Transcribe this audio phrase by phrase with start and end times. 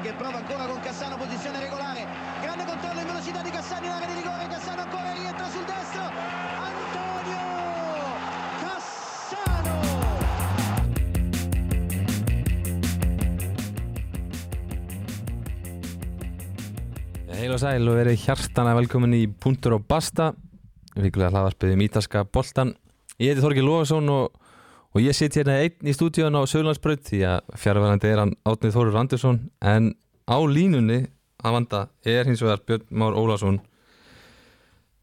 [0.00, 2.06] che prova ancora con Cassano, posizione regolare.
[2.40, 4.46] Grande controllo in velocità di Cassano in area di rigore.
[4.48, 6.02] Cassano ancora rientra sul destro.
[6.70, 7.46] Antonio
[8.60, 9.74] Cassano.
[17.36, 20.32] Heil og sæl og verið hjartana velkomin í Puntur og Basta
[20.96, 22.72] Vikulega hlaðarpiðum ítalska boltan
[23.20, 24.32] Ég heiti Þorgir Lóðarsson og,
[24.96, 28.72] og ég sitt hérna einn í stúdíun á Söðlandsbraut því að fjárverðandi er hann Átnið
[28.72, 29.90] Þórur Andersson en
[30.24, 31.02] á línunni
[31.44, 33.58] að vanda er hins vegar Björn Már Ólafsson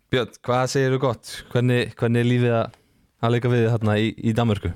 [0.09, 1.35] Björn, hvað segir þú gott?
[1.53, 2.79] Hvernig, hvernig er lífið að,
[3.35, 4.73] leika við þarna í, í Danmörku?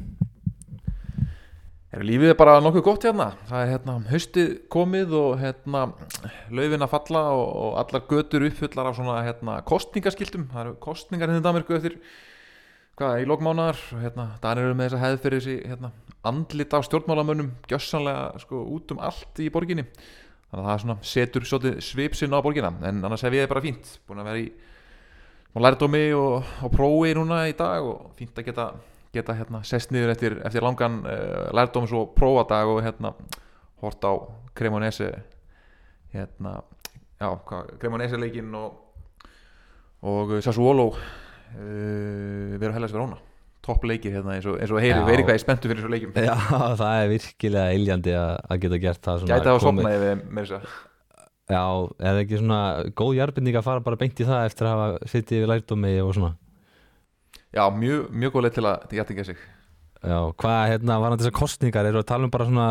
[1.98, 5.84] Lífið er bara nokkuð gott hérna það er hérna haustið komið og hérna
[6.54, 11.34] laufin að falla og, og allar götur uppfullar af svona hérna kostningaskiltum, það eru kostningar
[11.34, 11.98] hérna í Danmarku eftir
[12.98, 15.92] hvað, í lokmánaðar og hérna, Danir eru með þessa hefð fyrir þessi hérna,
[16.28, 19.86] andlit á stjórnmálamönnum gjössanlega sko út um allt í borginni.
[20.48, 21.48] Þannig að það svona setur
[21.84, 23.94] svipsinn á borginna en annars hef ég það bara fínt.
[24.08, 24.50] Búin að vera í
[25.58, 28.68] lærdómi og, og prófi núna í dag og fínt að geta
[29.18, 33.14] geta hérna sest niður eftir, eftir langan uh, lærdóms og prófadag og hérna
[33.82, 34.14] hort á
[34.58, 35.12] Cremonese
[36.14, 36.60] hérna
[37.20, 37.30] já,
[37.80, 38.84] Cremonese leikinn og
[40.02, 40.92] og Sassuolo
[41.56, 43.18] uh, vera helast Verona
[43.68, 45.06] topp leikir hérna eins og, eins og heyri, Já.
[45.08, 46.36] veri hvað ég er spenntu fyrir þessu leikum Já,
[46.82, 50.22] það er virkilega iljandi að, að geta gert það svona gæti að komið- sopna yfir
[50.38, 50.86] með þess að
[51.48, 51.64] Já,
[52.04, 52.60] er það ekki svona
[53.00, 56.10] góð jarbinding að fara bara beint í það eftir að hafa sittið við lærdómi og
[56.18, 56.32] svona?
[57.56, 59.38] Já, mjög, mjög góð leið til að að geta sig.
[60.04, 62.68] Já, hvað hérna var hann þessar kostningar, eru að tala um bara svona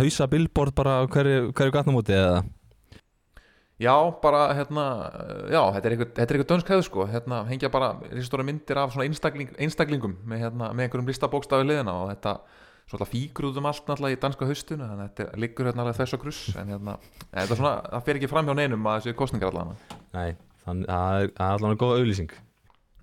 [0.00, 2.42] hausa billboard bara hverju, hverju gatnamóti eða?
[3.76, 7.40] Já, bara hérna, uh, já, þetta er eitthvað, þetta er eitthvað dönsk hefð sko, hérna
[7.50, 12.08] hengja bara risastóra myndir af svona einstakling, einstaklingum með, hérna, með einhverjum listabókstafi liðina og
[12.14, 12.38] þetta
[12.88, 16.00] svona fíkur út um allt náttúrulega í danska haustuna, þannig að þetta liggur hérna alveg
[16.00, 16.96] þess og kruss, en hérna,
[17.34, 20.00] þetta er svona, það fer ekki fram hjá neinum að þessu kostningar allavega.
[20.16, 22.36] Nei, þannig að það er er allavega góð auðlýsing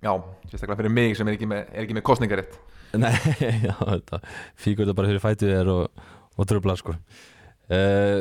[0.04, 0.12] Já,
[0.50, 2.58] sérstaklega fyrir mig sem er ekki með, er ekki með kostningarétt.
[3.00, 3.14] Nei,
[3.64, 4.20] já, þetta
[4.58, 6.02] þetta bara fyrir fætið þér og,
[6.34, 8.20] og tröflar sko uh,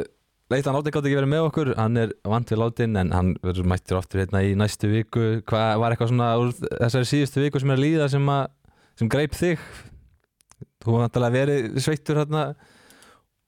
[0.54, 3.68] Leitan Átni gátt ekki verið með okkur, hann er vant við látin en hann verður
[3.72, 7.74] mættur oftur hérna í næstu viku Hvað var eitthvað svona úr þessari síðustu viku sem
[7.74, 8.46] er að líða sem, að,
[9.02, 9.66] sem greip þig?
[10.84, 12.46] Þú var náttúrulega verið sveittur hérna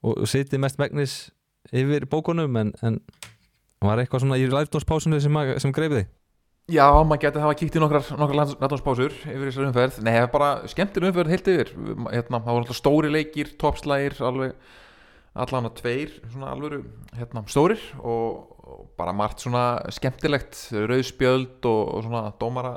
[0.06, 1.16] og sitið mest megnis
[1.74, 3.00] yfir bókunum en, en
[3.84, 6.06] var eitthvað svona í lærdómspásunni sem, að- sem greip þig?
[6.72, 10.32] Já, maður geti hafa kíkt í nokkrar, nokkrar landnámspásur yfir þessar umferð, nei, það er
[10.32, 11.68] bara skemmtir umferð heilt yfir,
[12.10, 14.56] hérna, það voru alltaf stóri leikir, toppslægir, alveg
[15.42, 16.82] allan að tveir, svona alvöru
[17.16, 19.64] hérna, stórir og, og bara margt svona
[19.94, 22.76] skemmtilegt rauðspjöld og, og svona dómara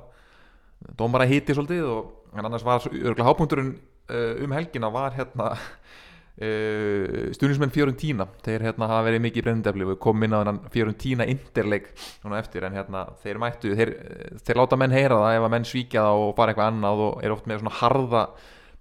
[1.00, 7.32] dómara hiti svolítið og en annars var örgulega hápunkturinn uh, um helgina var hérna uh,
[7.36, 11.28] stuðnismenn Fiorentína þeir hérna hafa verið mikið í brennendefli og kom inn á þennan Fiorentína
[11.32, 11.92] interleik
[12.24, 13.96] núna eftir en hérna þeir mættu þeir,
[14.46, 17.26] þeir láta menn heyra það ef að menn svíkja það og fara eitthvað annað og
[17.26, 18.24] er oft með svona harða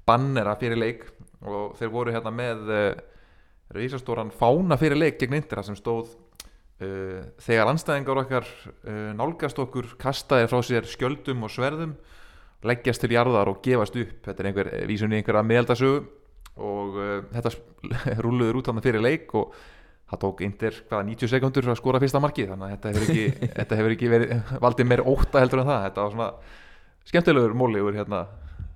[0.09, 1.07] bannera fyrir leik.
[1.47, 2.89] Og þeir voru hérna með uh,
[3.75, 6.15] reysastóran fána fyrir leik gegn Indira sem stóð
[6.83, 11.97] uh, þegar anstæðingar okkar uh, nálgast okkur kastaði frá sér skjöldum og sverðum
[12.67, 14.15] leggjast til jarðar og gefast upp.
[14.25, 15.99] Þetta er einhver vísun í einhverja meðaldasögu
[16.59, 17.53] og uh, þetta
[18.25, 19.53] rúluður út hann fyrir leik og
[20.09, 23.49] það tók Indir hvaða 90 sekundur að skora fyrsta markið þannig að þetta hefur ekki,
[23.59, 25.83] þetta hefur ekki verið, valdið meir óta heldur en það.
[25.89, 26.31] Þetta var svona
[27.09, 28.25] skemmtilegur móli úr hérna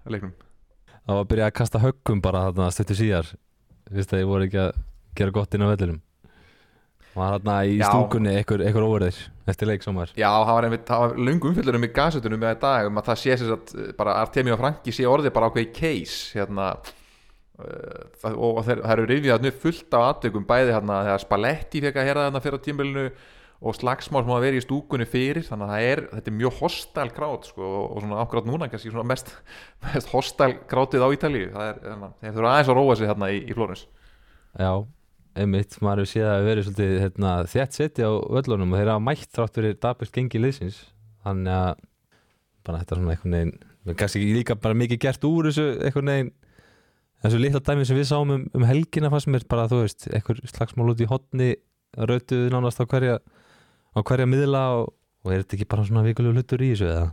[0.05, 0.37] leiknum.
[1.03, 3.33] Það var að byrja að kasta höggum bara þarna stuttu síðar
[3.93, 4.81] Vist að ég voru ekki að
[5.19, 6.01] gera gott inn á vellinum
[7.13, 7.85] Var þarna í Já.
[7.91, 9.19] stúkunni einhver, óverðir
[9.53, 12.89] eftir leik somar Já, það var, einmitt, það var löngu umfyllurum í gasetunum með dag
[12.89, 16.39] um að það sé sér að bara Artemi og Franki sé orðið bara ákveði case
[16.39, 21.25] hérna uh, það- og þeir, það eru rifið að fullt af aðtökum bæði hérna þegar
[21.27, 23.07] Spalletti fekk að hera þarna fyrir á tímbilinu
[23.63, 27.15] og slagsmál sem hafa verið í stúkunni fyrir þannig að er, þetta er mjög hostile
[27.15, 29.31] krát sko, og, svona akkurat núna kannski svona mest,
[29.87, 31.53] mest hostile krátið á Ítalíu.
[31.55, 33.87] Það er, að þeir þurfa aðeins að róa sig hérna í, í Flórens.
[34.59, 34.73] Já,
[35.45, 39.07] einmitt, maður hefur séð að verið svolítið hérna, þétt seti á völlunum og þeir hafa
[39.09, 40.83] mætt þrátt fyrir dabist gengi liðsins.
[41.23, 41.85] Þannig að
[42.67, 43.61] bara þetta er svona einhvern veginn
[43.99, 46.33] kannski líka bara mikið gert úr þessu einhvern veginn
[47.25, 50.41] þessu litla dæmi sem við sáum um, um helgina fannst mér bara þú veist, einhver
[50.51, 51.51] slagsmál út í hotni
[51.99, 53.19] rautuðu nánast á hverja
[53.93, 54.95] á hverja miðla og,
[55.25, 57.11] og er þetta ekki bara svona vikulegu hlutur í þessu eða?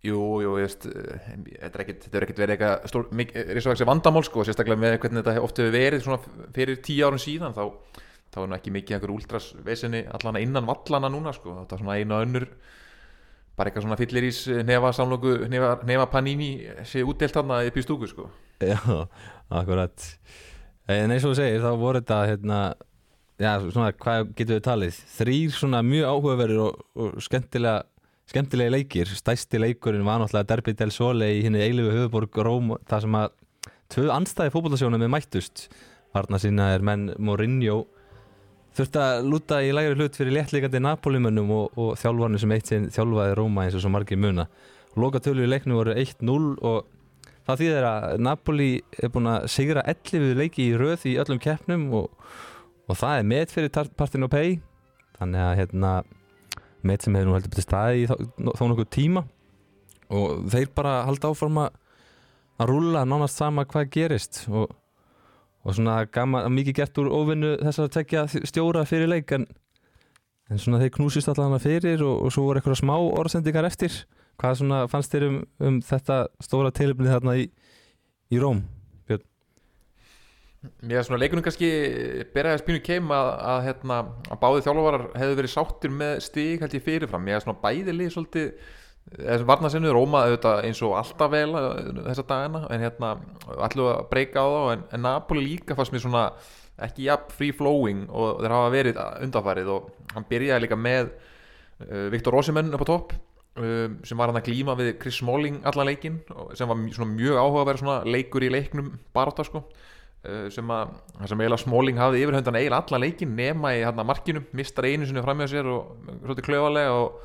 [0.00, 1.24] Jú, jú, ég veist, eh,
[1.60, 5.74] þetta er er ekkit verið eitthvað risavaxi vandamál sko, sérstaklega með hvernig þetta oft hefur
[5.76, 7.66] verið svona fyrir tíu árum síðan þá,
[8.32, 11.82] þá er nú ekki mikið einhver últras vesinni allan innan vallana núna sko, þetta er
[11.84, 12.48] svona eina önnur
[13.58, 16.50] bara eitthvað svona fyllir ís nefa samlóku, nefa, nefa panini
[16.88, 18.30] sé útdelt þarna upp í stúku sko
[18.60, 18.80] Já,
[19.52, 20.08] akkurat
[20.90, 22.60] En eins og þú segir, þá voru þetta hérna,
[23.40, 25.00] já, svona, hvað getur við talið?
[25.16, 27.80] Þrýr svona mjög áhugaverður og, og skemmtilega
[28.30, 33.06] skemmtilega leikir, stæsti leikurinn var náttúrulega Derby del Sole í henni eilifu höfuborg Róm, það
[33.06, 33.32] sem að
[33.90, 35.64] tvö anstæði fótbollasjónum með mættust.
[36.14, 37.84] Varna sína er menn Mourinho.
[38.78, 42.86] Þurfti að lúta í lægri hlut fyrir léttleikandi Napolímönnum og, og þjálfarnir sem eitt sinn
[42.94, 44.46] þjálfaði Róma eins og svo margir muna.
[44.98, 46.86] Loka tölu í leiknum voru 1-0 og
[47.48, 51.88] það þýðir að Napoli er búin að sigra 11 leiki í röð í öllum keppnum
[51.98, 52.14] og,
[52.90, 54.56] og það er met fyrir partinu og pay.
[55.20, 55.92] Þannig að hérna
[56.86, 58.16] met sem hefur nú heldur betið staði þó,
[58.56, 59.24] þó nokkuð tíma.
[60.10, 61.76] Og þeir bara halda áfram að
[62.60, 64.44] að rúlla nánast sama hvað gerist.
[64.52, 64.70] Og,
[65.64, 69.46] og svona gaman, mikið gert úr óvinnu þess að tekja stjóra fyrir leik en,
[70.50, 74.02] en svona þeir knúsist allavega fyrir og, og svo voru eitthvað smá orðsendingar eftir.
[74.40, 77.48] Hvað svona fannst þér um, um þetta stóra tilöfni þarna í,
[78.32, 78.64] í Róm?
[80.60, 81.68] Mér er svona leikunum kannski
[82.34, 86.74] beraði spínu keim að, að, hérna, að báði þjálfarar hefðu verið sáttir með stík held
[86.76, 88.50] ég fyrirfram, mér er svona bæði lið svolítið
[89.10, 93.12] þessum varnasinnu, Róma auðvitað eins og alltaf vel þessa dagina en hérna
[93.48, 96.24] við að breyka á þá en, en Napoli líka fannst mér svona
[96.80, 102.06] ekki jafn free flowing og þeir hafa verið undanfarið og hann byrjaði líka með uh,
[102.12, 105.88] Viktor Rosimenn upp á topp um, sem var hann að glíma við Chris Smalling allan
[105.88, 106.20] leikin
[106.52, 109.64] sem var svona mjög áhuga að vera svona leikur í leiknum baráta sko.
[109.64, 109.89] uh,
[110.52, 110.94] sem að,
[111.24, 115.22] sem eiginlega Smalling hafði yfirhöndan eiginlega allan leikin nema í hérna markinu, mistar einu sinni
[115.24, 117.20] fram með sér og svolítið klöfalega og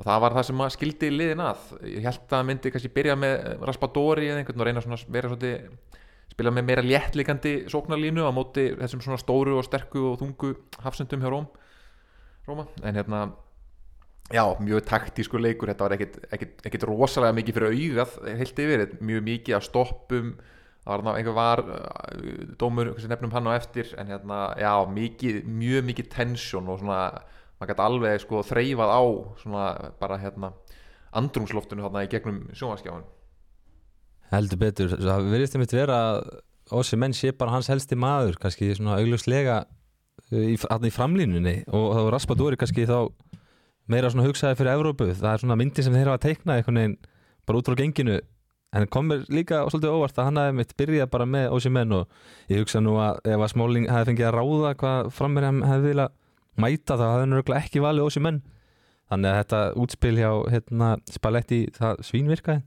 [0.00, 1.64] og það var það sem að skildi liðin að.
[1.84, 3.34] Ég held að myndi kannski byrja með
[3.68, 5.66] Raspadori eða einhvern og reyna svona vera svolítið
[6.30, 10.54] spila með meira léttlikandi sóknarlínu á móti þessum svona stóru og sterku og þungu
[10.86, 11.50] hafsendum hjá Róm
[12.48, 13.20] Róma, en hérna
[14.32, 15.68] já, mjög taktísku leikur.
[15.68, 20.32] Þetta var ekkit, ekkit, ekkit rosalega mikið fyrir augað heilt yfir, mjög mikið að stoppum
[20.90, 21.62] það var einhver var
[22.60, 27.00] dómur, nefnum hann á eftir en hérna, já, mikið, mjög mikið tensjón og svona
[27.60, 29.02] maður gæti alveg sko þreyfað á
[29.42, 29.64] svona
[30.00, 30.52] bara hérna
[31.16, 33.08] andrumsloftinu hérna í gegnum sjónvaskjáðun
[34.30, 36.22] heldur betur, það verðist einmitt vera að
[36.70, 39.64] Ósi menn sé bara hans helsti maður kannski svona augljóslega
[40.30, 41.56] í, í framlínunni.
[41.74, 43.10] Og þá Raspadori kannski þá
[43.90, 46.94] meira svona hugsaði fyrir Evrópu, það er svona myndi sem þeir hafa teiknað einhvern veginn
[47.48, 48.20] bara út frá genginu
[48.72, 52.50] en komir líka svolítið óvart að hann hafi mitt byrjað bara með Ósi menn og
[52.50, 56.12] ég hugsa nú að ef að Smáling hafi fengið að ráða hvað framverjum hefði viljað
[56.60, 58.42] mæta það hafði hann ekki valið Ósi menn.
[59.10, 62.62] Þannig að þetta útspil hjá hérna, Spalletti það svínvirkaði.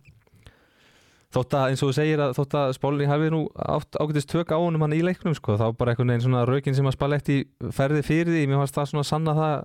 [1.33, 4.59] Þótt að eins og þú segir að þótt að Spáling hafi nú ágætist tök á
[4.59, 7.39] honum hann í leiknum sko, þá bara einhvern veginn svona raukin sem að Spalletti
[7.73, 9.55] ferði fyrir því, mér fannst það svona sanna það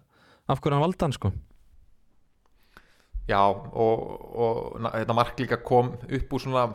[0.48, 1.32] af hverju hann valda hann sko
[3.28, 4.04] Já og,
[4.40, 6.68] og þetta mark líka kom upp úr svona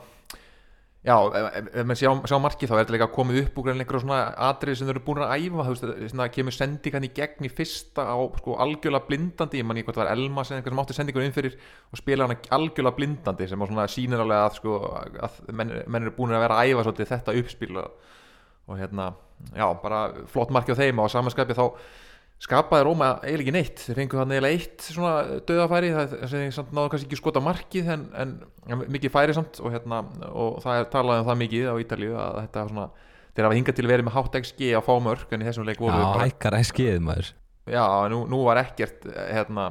[1.03, 4.03] Já, ef, ef maður sjá, sjá marki þá er þetta líka komið upp úr einhverjum
[4.05, 7.47] svona atrið sem þau eru búin að æfa þú veist, það kemur sendingan í gegn
[7.49, 10.81] í fyrsta á sko algjörlega blindandi ég man ekki hvort það var eða einhver sem
[10.85, 11.57] átti sendingur inn fyrir
[11.91, 14.77] og spila hann algjörlega blindandi sem á svona sínir alveg að sko
[15.27, 18.07] að menn, menn eru búin að vera að æfa svolítið þetta uppspil og,
[18.79, 19.09] hérna,
[19.59, 20.01] já, bara
[20.31, 21.65] flott marki á þeim og á samanskapi þá
[22.43, 23.85] skapaði Róma eiginlega ekki neitt.
[23.85, 28.03] Þeir fengu hann eiginlega eitt svona döðafæri það sem náðu kannski ekki skota markið en,
[28.19, 28.35] en
[28.91, 32.39] mikið færi samt og, hérna, og það er talað um það mikið á Ítalíu að
[32.41, 32.87] þetta var svona
[33.33, 35.81] þeir hafa hingað til að vera með hátt XG á fámörk en í þessum leik
[35.81, 37.33] voru Já, hækkar XG-ið maður.
[37.71, 39.69] Já, nú, nú var ekkert hérna,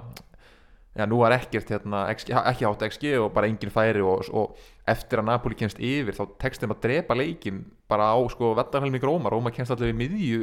[0.97, 4.57] já, nú var ekkert hérna, XG, ekki hátt XG og bara engin færi og, og
[4.89, 9.05] eftir að Napoli kemst yfir þá tekst þeim að drepa leikin bara á sko vettarhelming
[9.05, 9.31] Róma.
[9.31, 10.43] Róma kemst allir við miðju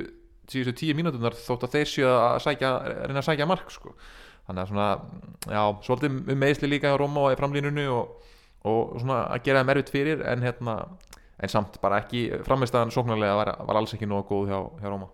[0.53, 2.71] síðustu tíu mínútunar þótt að þeir séu að sækja,
[3.05, 3.93] reyna að sækja mark sko.
[4.47, 4.87] þannig að svona,
[5.45, 8.33] já, svolítið um meðsli líka á Róma og í framlínunni og,
[8.65, 10.75] og svona að gera það mervitt fyrir en hérna,
[11.39, 15.09] en samt bara ekki framistæðan sóknarlega var, var alls ekki nógu góð hjá, hjá Róma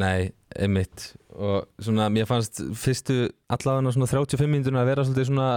[0.00, 1.10] Nei, einmitt.
[1.34, 5.50] Og svona, mér fannst fyrstu allavega svona 35 mínútur að vera svolítið svona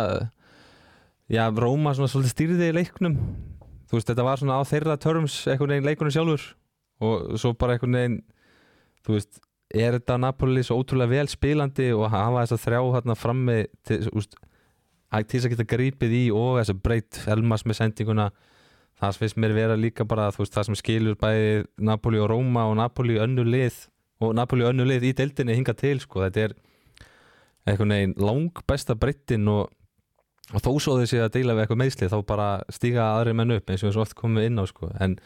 [1.32, 3.16] já, Róma svona svolítið stýrði í leiknum.
[3.88, 6.50] Þú veist, þetta var svona á þeirra törms einhvern veginn leikunum sjálfur
[7.04, 8.22] og svo bara einhvern veginn
[9.04, 9.42] þú veist,
[9.74, 14.00] er þetta Napoli svo ótrúlega vel spilandi og hafa þess að þrjá hérna frammi til
[14.08, 18.30] þess að geta grípið í og þess að breytt Elmas með sendinguna
[19.02, 22.78] það finnst mér vera líka bara veist, það sem skilur bæði Napoli og Róma og
[22.80, 23.88] Napoli önnu lið
[24.24, 26.24] og Napoli önnu lið í deildinni hinga til sko.
[26.24, 26.58] þetta er
[27.68, 29.72] einhvern veginn lang besta breyttin og,
[30.54, 33.70] og þó svo þessi að deila við eitthvað meðsli þá bara stíga aðri menn upp
[33.70, 34.92] eins og við svo oft komum inn á sko.
[35.00, 35.18] en,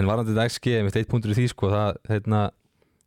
[0.00, 2.42] en varandi þetta XG með eitt punktur í því sko, það, þeirna,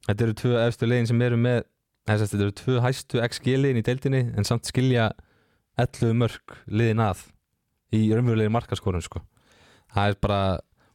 [0.07, 1.61] þetta eru tvö efstu legin sem eru með
[2.07, 5.11] þess að þetta eru tvö hæstu XG legin í deildinni en samt skilja
[5.79, 7.25] 11 mörg liðin að
[7.93, 9.21] í raunverulegi markaskorun sko.
[9.93, 10.41] það er bara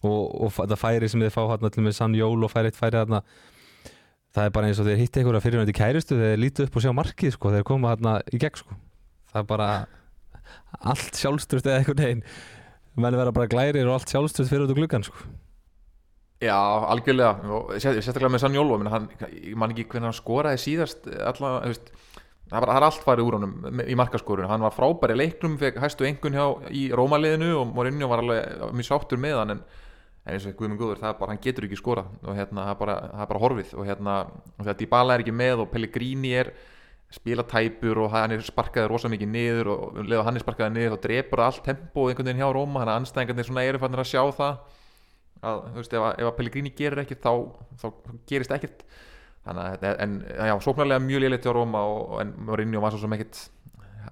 [0.07, 2.79] og, og það færi sem þið fá hérna til með Sann Jól og færi eitt
[2.79, 3.23] færi hérna
[4.35, 6.85] það er bara eins og þeir hitti einhverja fyrirvændi kærustu þegar þeir lítu upp og
[6.85, 8.79] sjá markið sko, þeir koma hérna í gegn sko.
[9.33, 9.69] það er bara
[10.93, 12.25] allt sjálfströst eða einhvern veginn
[12.99, 15.27] menn vera bara glærir og allt sjálfströst fyrir út úr gluggan sko.
[16.39, 16.55] Já,
[16.93, 17.33] algjörlega.
[17.51, 19.09] Og sér- sérstaklega með Sanjólo hann,
[19.43, 21.89] ég man ekki hvernig hann skoraði síðast alla, þú veist,
[22.53, 24.47] það var allt farið úr honum í markaskorun.
[24.49, 28.71] Hann var frábæri í leiknum, fekk hæstu engun hjá í Rómaliðinu og Mourinho var alveg
[28.71, 29.65] mjög sáttur með hann en,
[30.29, 32.73] en eins og Guðmund Guður, það er bara, hann getur ekki skora og hérna, það
[32.77, 34.17] er bara, það er bara horfið og hérna,
[34.55, 36.53] og þegar Dybala er ekki með og Pellegrini er
[37.11, 40.45] spila tæpur og hann er sparkaði rosa mikið niður og um leið og hann er
[40.45, 43.49] sparkaði niður þá drepur allt tempo einhvern veginn hjá Róma þannig að anstæðingarnir
[45.43, 47.33] að það þú veist ef að, að Pellegrini gerir ekkert þá,
[47.83, 47.87] þá
[48.31, 48.83] gerist ekkert.
[49.47, 53.15] Þannig að en já, sóknarlega mjög léleitt hjá Róma og, en Mourinho var svo sem
[53.17, 53.41] ekkert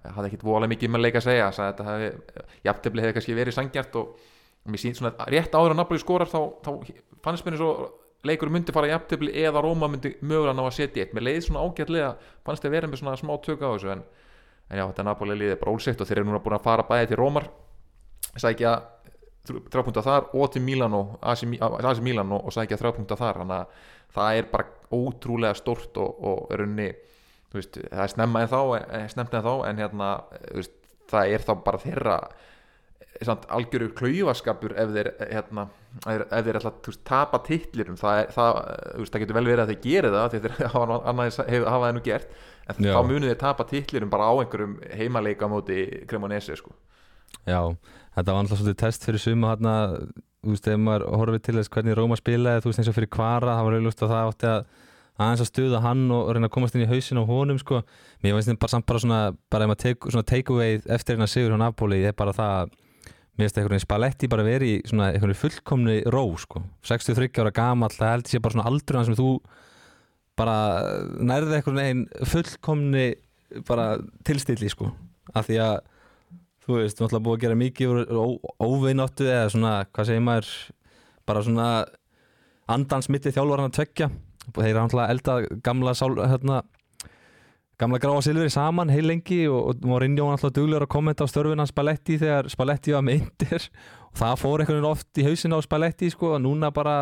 [0.07, 3.37] hafði ekkert voðalega mikið með leik að segja sagði að þetta hefði, jafntefli hefði kannski
[3.37, 4.27] verið sangjart og
[4.67, 6.71] mér sínt svona rétt áður að Napoli skorar þá, þá
[7.25, 11.05] fannst mér eins og leikur myndi fara jafntefli eða Róma myndi mögulega ná að setja
[11.05, 11.15] eitt.
[11.15, 12.15] Mér leið svona ágætlega
[12.47, 14.03] fannst þið verið með svona smá tök á þessu en,
[14.71, 17.11] en já, þetta Napoli liðið bara ólseitt og þeir eru núna búin að fara bæði
[17.13, 17.51] til Rómar
[18.37, 18.73] sækja
[19.47, 21.03] þrjápunta þar og til Milano
[21.47, 23.85] Mi- AC Milano og sækja þrjápunta þar þannig að
[24.17, 26.89] það er bara ótrúlega stórt og, og er unni
[27.57, 30.11] veist, það er snemma en þá, eh, snemmt en þá en hérna,
[30.51, 30.77] þú veist,
[31.11, 32.17] það er þá bara þeirra
[33.25, 35.65] samt, algjöru klaufaskapur ef þeir hérna,
[36.13, 38.59] ef þeir veist, tapa titlirum það, er, það,
[39.09, 42.37] það getur vel verið að þeir geri það þeir hafa, annað, hafa það nú gert
[42.67, 42.93] en Já.
[42.93, 46.75] þá munið þeir tapa titlirum bara á einhverjum heimaleika móti Cremonese sko.
[47.47, 47.61] Já,
[48.17, 49.75] þetta var alltaf svolítið test fyrir suma þarna,
[50.47, 53.13] þú veist, ef maður horfið til þess hvernig Róma spilaði, þú veist, eins og fyrir
[53.13, 54.61] kvara það var auðvitað að það átti að
[55.17, 57.81] aðeins að stuða hann og reyna að komast inn í hausin á honum sko,
[58.21, 59.21] mér finnst þetta bara samt bara svona
[59.53, 62.75] bara ef maður take, away eftir hérna sigur hjá Napoli, er bara það að
[63.37, 66.63] mér finnst veginn Spalletti bara verið í svona veginn fullkomni ró sko.
[66.85, 69.31] 63 ára gamall, það held ég sé bara svona aldur hann sem þú
[70.37, 70.57] bara
[71.17, 71.81] nærði einhvern
[76.67, 80.53] þú veist, náttúrulega búið að gera mikið úr ó- óvináttu eða svona, hvað segir maður
[81.27, 81.69] bara svona
[82.77, 84.09] andans mitti þjálfar hann að tvekja
[84.57, 86.61] þeir eru náttúrulega eldað gamla sál, hérna,
[87.79, 91.31] gamla gráa silfri saman heil lengi og, og Mourinho var náttúrulega duglegur að kommenta á
[91.31, 93.67] störfin hans Spalletti þegar Spalletti var Inter.
[94.13, 96.95] Og það fór einhvern veginn oft í hausin á Spalletti sko og núna bara,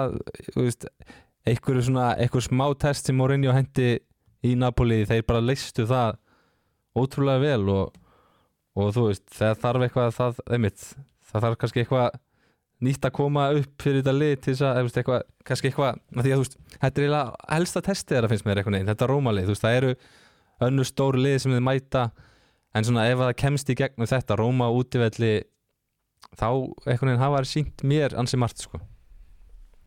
[0.51, 0.89] þú veist
[1.47, 3.93] einhverju svona, einhver smá test sem Mourinho hendi
[4.45, 6.17] í Napoli, þeir bara leistu það
[6.99, 7.95] ótrúlega vel og
[8.75, 10.87] og þú veist, það þarf eitthvað það, einmitt,
[11.31, 12.21] það þarf kannski eitthvað
[12.85, 16.35] nýtt að koma upp fyrir þetta lið til þess að, eitthvað, kannski eitthvað af því
[16.35, 19.47] að þú veist, þetta er eiginlega helsta testið þeirra finnst mér eitthvað neginn, þetta rómalið,
[19.47, 19.93] þú veist, það eru
[20.69, 22.05] önnur stóru lið sem þið mæta
[22.75, 25.35] en svona ef að það kemst í gegnum þetta Róma útivelli
[26.35, 26.49] þá
[26.89, 28.81] eitthvað neginn hafa þær sínt mér ansi margt sko.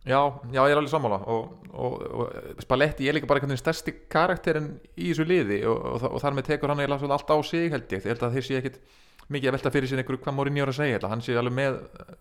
[0.07, 0.19] Já,
[0.53, 3.93] já, ég er alveg sammála og, og, og Spalletti er líka bara einhvern veginn stærsti
[4.13, 7.91] karakterin í þessu liði og, og, þar með tekur hann eiginlega allt á sig held
[7.91, 8.79] ég, ég held að þeir sé ekkit
[9.27, 11.57] mikið að velta fyrir sér einhverju hvað Mourinho er að segja, held hann sé alveg
[11.57, 12.13] með eh,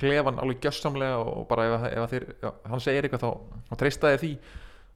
[0.00, 4.20] klefan alveg gjössamlega og bara ef, ef þeir, já, hann segir eitthvað þá, þá treystaði
[4.22, 4.30] því.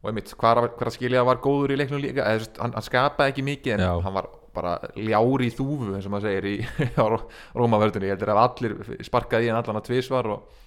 [0.02, 3.44] Og einmitt, hvar að skilja var góður í leiknum líka, eða, hann, hann skapaði ekki
[3.46, 3.90] mikið en Já.
[4.02, 6.56] hann var bara ljári í þúfu eins og maður segir í
[6.98, 7.28] á Ró-
[7.60, 8.74] Rómavörðunni, ég heldur að allir
[9.06, 10.58] sparkaði í hann allan að tvisvar og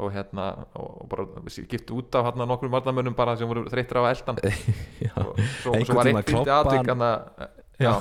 [0.00, 0.44] og hérna
[0.78, 1.26] og bara
[1.68, 4.38] gift út af hérna nokkrum varnamönnum bara sem voru þreyttir á eldan
[5.20, 7.50] og svo, svo var eitt fyndi klobba aðtök hann- hann
[7.82, 7.92] já,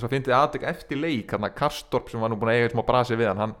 [0.00, 2.84] svo fyndi aðtök eftir leik hann að Karstorp sem var nú búin að eiga smá
[2.88, 3.54] brasi við hann hann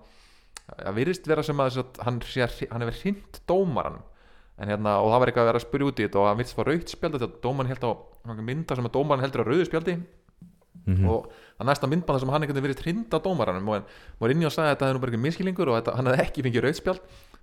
[0.70, 4.00] það virðist vera sem að að hann, að- hann hefur hint dómaran
[4.60, 6.40] en hérna og það var eitthvað að vera að spyrja út í þetta og hann
[6.40, 7.92] virðist fá raukt spjaldi þegar dómaran held á
[8.40, 9.94] mynda sem að dómaran heldur að rauðu spjaldi.
[10.86, 11.04] Mhm.
[11.12, 11.26] og
[11.60, 13.84] það næsta myndbanda sem hann einhvern veginn verið trinda dómaranum og hann
[14.22, 16.22] var inni og sagði að þetta hefði nú bara ekki miskilingur og þetta, hann hefði
[16.24, 17.00] ekki fengið rauðspjald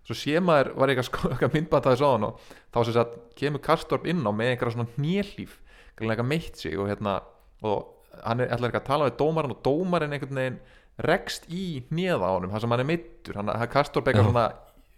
[0.08, 3.64] svo sé maður var eitthvað, eitthvað myndbanda þess á hann og þá sem sagt kemur
[3.68, 5.58] Karstorp inn á með einhverja svona nélíf
[5.98, 7.18] eitthvað meitt sig og hérna
[7.68, 10.60] og hann er ætlar eitthvað að tala við dómaran og dómarin einhvern veginn
[11.08, 14.48] rekst í hnéða á honum, það sem hann er meittur hann hann- Karstorp eitthvað svona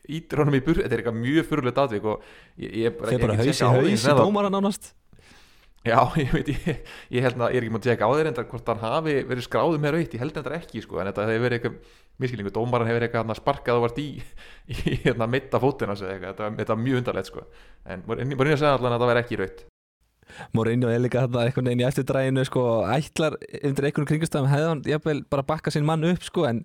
[0.10, 2.24] ítir honum í burt, þetta er eitthvað mjög fyrirlega atvik og
[2.58, 4.24] ég, ég, bara- þeir ég bara í tekið á því haus í með það.
[4.24, 4.94] dómara nánast
[5.88, 6.80] Já, ég veit, ég,
[7.16, 9.46] ég held að ég er ekki múin að tjekka á þeir hvort hann hafi verið
[9.48, 11.78] skráðið með rautt, ég held enda ekki sko, en þetta hefur verið eitthvað
[12.20, 14.08] miskilingu, dómaran hefur eitthvað sparkað og vart í,
[14.72, 17.46] í hérna mitta fótina sig eitthvað, þetta, var mjög undarlegt sko,
[17.88, 19.66] en bara inn að segja allan að það væri ekki rautt.
[20.54, 24.84] Mourinho er líka þarna einhvern veginn í eftirdræginu sko, ætlar undir einhvern kringustafum hefði hann
[24.92, 26.64] jafnvel bara bakka sinn mann upp sko, en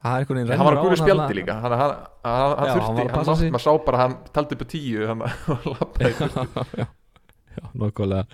[0.00, 3.08] það er einhvern veginn hann var að gula spjaldi líka, hann, hann, hann, Já, þurfti,
[3.08, 3.52] að hann, sig.
[3.52, 6.30] maður sá bara að hann taldi upp á tíu hann, og lappaði í
[6.80, 6.86] já,
[7.58, 8.24] já, nokkulega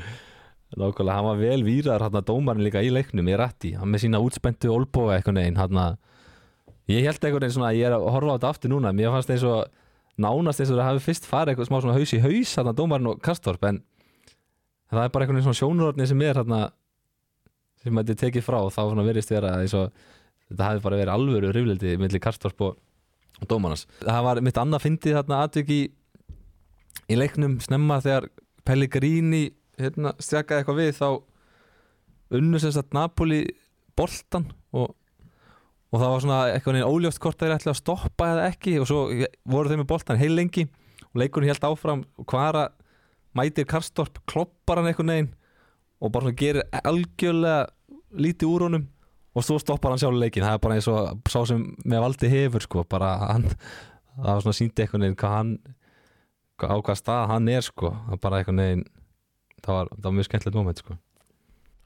[0.73, 4.07] Nákvæmlega, hann var vel víraður hann að dómarinn líka í leiknum, ég rætti hann með
[4.07, 5.81] sína útspentu olbóga eitthvað neginn hann
[6.93, 9.33] ég held eitthvað neginn svona ég er að horfa á þetta aftur núna, mér fannst
[9.33, 9.67] eins og
[10.21, 12.79] nánast eins og það hafi fyrst farið eitthvað smá svona haus í haus hann að
[12.83, 13.81] dómarinn og Kastorp en
[14.93, 16.61] það er bara einhvern veginn svona sjónurotni sem er hérna
[17.83, 20.05] sem þetta er tekið frá þá svona verðist vera og
[20.53, 22.79] þetta hafi bara verið alvöru riflildi millir Karstorp og,
[23.41, 25.81] og Dómanas það var mitt annað fyndið þarna atvik í
[27.11, 28.29] í leiknum snemma þegar
[28.69, 29.47] Pellegrini
[29.81, 31.09] hérna, stjakaði eitthvað við þá
[32.39, 33.43] unnu sem sagt Napoli
[33.99, 34.93] boltan og,
[35.93, 38.79] og það var svona eitthvað neina óljóst hvort þeir ætla að stoppa eða ekki.
[38.81, 39.03] Og svo
[39.53, 40.65] voru þeir með boltan heil lengi.
[41.11, 42.07] Og leikurinn held áfram.
[42.17, 42.71] Og hvara
[43.37, 45.31] mætir Karstorp, kloppar hann eitthvað neginn
[46.03, 47.69] og bara svona gerir algjörlega
[48.25, 48.89] lítið úr honum.
[49.37, 52.33] Og svo stoppar hann sjálf leikin það er bara eins og sá sem með valdi
[52.33, 55.55] hefur sko, bara hann það var svona síndi eitthvað neginn hvað hann
[56.63, 57.95] á hvað stað hann er sko.
[58.09, 58.85] Það er bara eitthvað neginn
[59.63, 60.99] það var, það var mjög skemmtilegt moment sko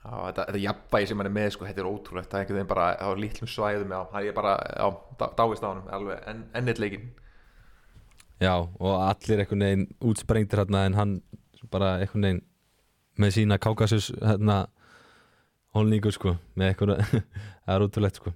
[0.06, 2.72] þetta, þetta jafnvægi sem hann er með sko, þetta er ótrúlegt, það er einhvern veginn
[2.72, 4.54] bara á lítlum svæðum, já, það er bara
[5.20, 7.06] dá- dáist á hann, alveg enn ennit leikin
[8.40, 11.14] Já, og allir einhvern veginn útsprengtir hérna en hann
[11.72, 12.42] bara einhvern veginn
[13.16, 14.66] með sína kákasus hérna
[15.76, 17.00] holningu sko með einhvern
[17.64, 18.32] það er útrúlegt sko.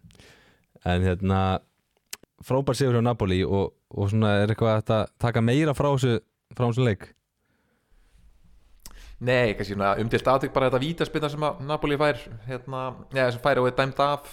[0.88, 1.40] En hérna
[2.44, 6.16] frábær sigur hjá Napoli og, og svona er eitthvað að taka meira frá þessu
[6.56, 7.10] frá þessu leik
[9.20, 13.42] Nei, kannski svona umdilt aðtök bara þetta vítaspinna sem að Napoli fær hérna, ja, sem
[13.44, 14.30] fær og er dæmt af.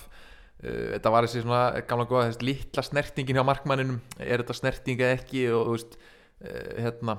[0.63, 3.99] Uh, þetta var þessi svona gamla góða þessi litla snertingin hjá markmanninum.
[4.17, 5.43] Er þetta snerting eða ekki?
[5.51, 7.17] Og þú veist uh, hérna,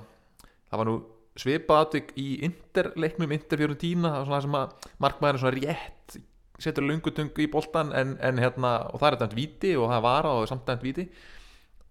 [0.71, 0.97] það var nú
[1.39, 6.19] svipað aðtök í interleiknum inter fjórum tína, það var svona sem að markmannin svona rétt
[6.59, 10.27] setur lungutung í boltan en, en hérna og það er dæmt víti og það var
[10.33, 11.07] og samt dæmt víti.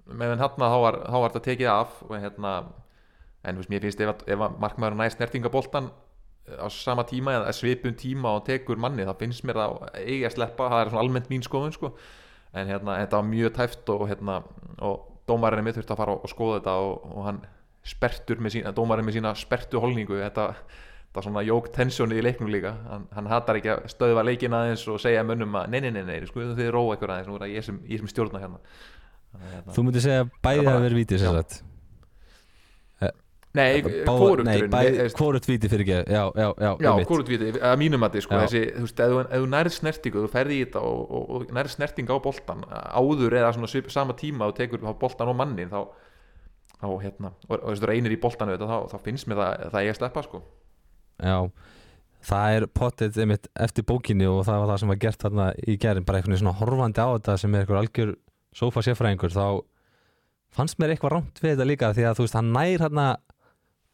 [0.07, 2.57] Meðan hérna þá var, þá var þetta tekið af og hérna
[3.47, 5.89] en veist, mér finnst ef, ef að markmaður næst snertingaboltan
[6.47, 10.35] á sama tíma eða svipum tíma og tekur manni þá finnst mér það eigi að
[10.37, 11.91] sleppa það er svona almennt mín skoðun sko.
[12.55, 14.39] En hérna, þetta var mjög tæft og hérna,
[14.79, 17.41] og dómarinn mitt þurfti að fara og skoða þetta og, og hann
[17.87, 20.47] spertur með sína, dómarinn með sína spertu holningu þetta,
[21.09, 22.73] þetta svona jók tensjónið í leiknum líka.
[22.87, 26.03] Hann, hann hattar ekki að stöðva leikin aðeins og segja mönnum að nei, nei, nei,
[26.07, 28.61] nei, sko þið róa ykkur aðeins, nú er það ég sem, ég sem stjórna hérna.
[29.51, 31.59] Hérna Þú myndir segja bæði að vera vítið sagt
[33.55, 37.77] Nei, Báða- Nei, hvorugt bæði, hvorut víti fyrir ekki Já, já, já, Já, þið, að
[37.79, 40.81] mínum að þið sko, þessi, þú veist, ef þú, nærið snertingu þú ferði í þetta
[40.83, 44.83] og, og, og nærið snertingu á boltan áður eða svona svip, sama tíma og tekur
[44.99, 45.79] boltan og mannin þá,
[46.83, 49.87] þá hérna, og, og þessu reynir í boltanu þetta, þá, þá finnst mér það, það
[49.87, 50.43] ég að sleppa sko.
[51.23, 51.37] Já,
[52.27, 55.77] það er pottet einmitt eftir bókinni og það var það sem var gert þarna í
[55.81, 58.13] gerðin, bara einhvern veginn svona horfandi á þetta sem er einhver algjör
[58.53, 59.45] sofa sérfræðingur þá
[60.57, 63.07] fannst mér eitthvað rámt við þetta líka því að þú veist, hann nær hérna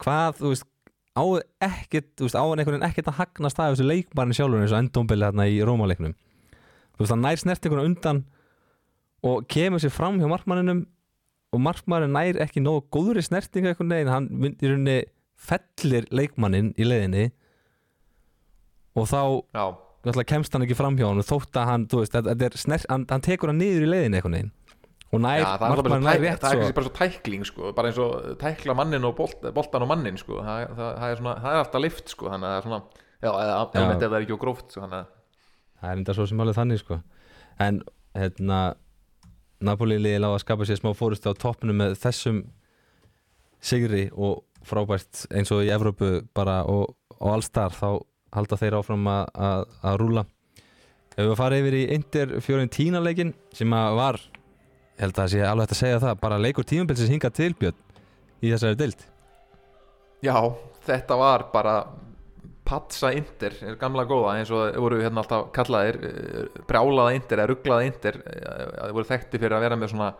[0.02, 0.66] hvað, þú veist,
[1.14, 1.24] á
[1.68, 4.74] ekkert þú veist, á hann einhvern veginn ekkert að hagnast af þessu leikbarni sjálfur eins
[4.74, 6.16] og endómbili hérna í Rómaleiknum.
[6.94, 8.24] Þú veist, hann nær snertinguna undan
[9.24, 10.84] og kemur sér fram hjá markmanninum
[11.54, 14.98] og markmannin nær ekki nógu góðri snertingu einhvern veginn, hann í rauninni
[15.38, 17.28] fellir leikmannin í leiðinni
[18.98, 19.20] og þá
[19.54, 19.66] Já,
[20.28, 23.06] kemst hann ekki fram hjá hann og þótt að hann, þú veist, er snert, hann,
[23.10, 24.52] hann tekur hann niður í leiðinni einhvern veginn
[25.14, 27.72] og nær, Já, það er, nær tæk, það er svo kannski bara svo tækling sko,
[27.76, 31.20] bara eins og tækla mannin og bolt, boltan og mannin sko, það, það, það, er
[31.20, 32.80] svona, það er alltaf lift sko, þannig að er svona
[33.24, 36.58] já, eða ef það er ekki og gróft sko, það er enda svo sem alveg
[36.58, 36.98] þannig sko.
[37.62, 37.80] En
[38.16, 38.60] hérna
[39.64, 42.42] Napoli liði lág að skapa sér smá fórustu á toppnum með þessum
[43.64, 48.02] sigri og frábært eins og í Evrópu bara og, og allstar þá
[48.34, 49.68] halda þeir áfram að,
[50.00, 50.24] rúla
[51.14, 54.20] ef við fara yfir í Inter Fiorentina leikin sem að var
[54.94, 56.16] ég held að það sé alveg hægt að segja það.
[56.22, 57.78] Bara leikur tímabilsins hingað til Björn
[58.44, 59.04] í þessari dild
[60.24, 60.38] Já,
[60.86, 61.74] þetta var bara
[62.64, 67.50] patsa inter, er gamla góða eins og voru hérna alltaf kallaðir eh, brjálaða inter eða
[67.50, 70.10] rugglaða inter eh, þeir voru þekkti fyrir að vera með svona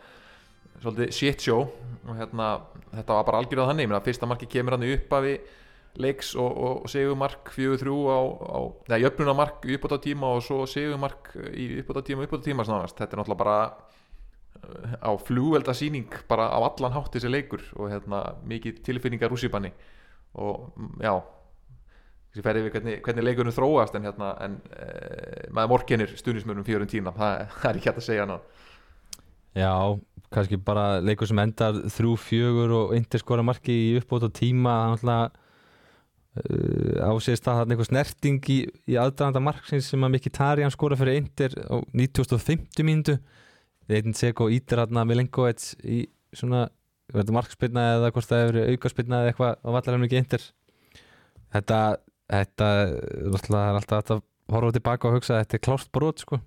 [0.82, 1.64] svolítið shit show.
[2.04, 2.48] Og hérna,
[2.90, 5.28] þetta var bara algjörðað þannig, ég meina fyrsta marki kemur hann upp af
[6.04, 8.58] leiks og, og, og segumark 4-3 á, á
[8.90, 12.98] neða, jöfnunamark í uppbóta tíma og svo segumark í uppbóta tíma, uppbóta tíma snarast.
[12.98, 13.58] þetta er náttúrulega bara
[15.00, 19.72] á flugvelda sýning bara á allan hátt þessi leikur og hérna mikið tilfinningar rússipanni.
[20.34, 21.14] Og mm, já
[22.34, 24.88] þessi ferði við hvernig, hvernig leikurinn þróast en hérna en e,
[25.54, 28.36] maður morkenir stuðnismörnum fjörun tína það, það er ekki hægt að segja ná
[29.54, 29.70] Já,
[30.34, 34.74] kannski bara leikur sem endar þrjú fjögur og Inter skora marki í uppbót og tíma
[35.06, 35.30] uh,
[37.06, 38.58] á sér stað þarna einhver snerting í,
[38.90, 43.14] í aðdraðanda marksins sem að Miki Tarian skora fyrir Inter á 1950 mínútu
[43.88, 46.66] Eitin Seko ítir hérna Milenkovic í svona
[47.12, 50.46] verður markspilna eða hvort það hefur aukarspilna eða eitthvað á vallarhefnum ekki Inter?
[51.54, 51.80] Þetta,
[52.32, 56.40] þetta er alltaf að horfa tilbaka og hugsa að þetta er klárt brot sko.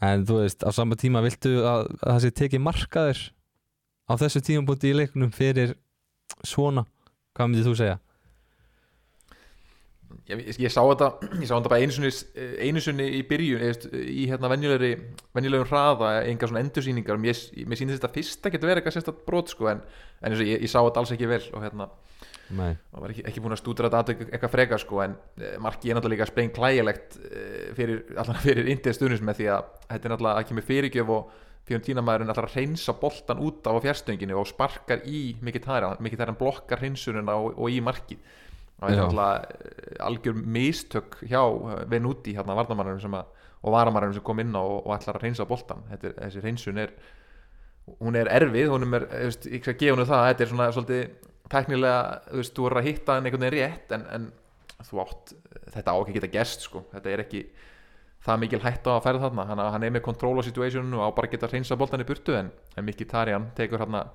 [0.00, 3.22] En þú veist, á sama tíma viltu að, að það sé tekið markaður
[4.10, 5.74] á þessu tímabúti í leiknum fyrir
[6.46, 6.86] svona,
[7.36, 7.98] hvað myndir þú segja?
[10.28, 11.08] Ég, ég, ég sá þetta
[11.40, 12.10] ég sá þetta bara einu sinni,
[12.66, 14.92] einu sinni í byrjun þú veist, í hérna venjulegri
[15.36, 17.20] venjulegum hraða, enga svona endursýningar.
[17.20, 19.82] Mér, mér sýnir þetta fyrst að geta verið eitthvað sérstætt brot sko, en,
[20.20, 21.90] en eins og ég, ég sá þetta alls ekki vel og hérna,
[22.50, 25.98] maður var ekki, ekki búin að stúdra þetta eitthvað frekar sko, en eh, marki er
[25.98, 30.14] náttúrulega líka speng klægilegt eh, fyrir, allan fyrir indið stuðnins með því að þetta er
[30.14, 31.38] náttúrulega að kemur fyrirgjöf og
[31.70, 36.22] fyrir tínamæðurinn alltaf að reynsa boltan út á fjárstönginu og sparkar í mikið tæra, mikið
[36.24, 38.24] tæra blokkar hreinsununa og, og í markið
[38.80, 41.42] og þetta er eh, algjör mistök hjá
[41.90, 43.24] Venuti hérna að
[43.60, 46.94] og varamannum sem kom inn á og, og ætlar að reynsa er, þessi reynsun er
[48.00, 50.68] hún er erfið, hún er, þú veist, ég skal gefa hennu það þetta er svona
[50.76, 54.28] svolítið teknilega, þú veist, þú er að hitta hann einhvern veginn rétt en, en
[54.86, 55.34] þú átt,
[55.74, 57.42] þetta á ekki geta gerst sko, þetta er ekki
[58.24, 61.08] það mikil hætt á að færa þarna, hann, hann er með control á situationinu og
[61.12, 64.06] á bara geta hreinsa boltan í burtu en, en Mikki Tarjan tekur hérna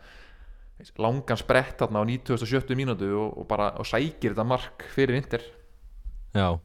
[0.99, 2.75] langan sprett á 97.
[2.75, 5.43] mínútu og, og bara og sækir þetta mark fyrir Inter
[6.35, 6.59] já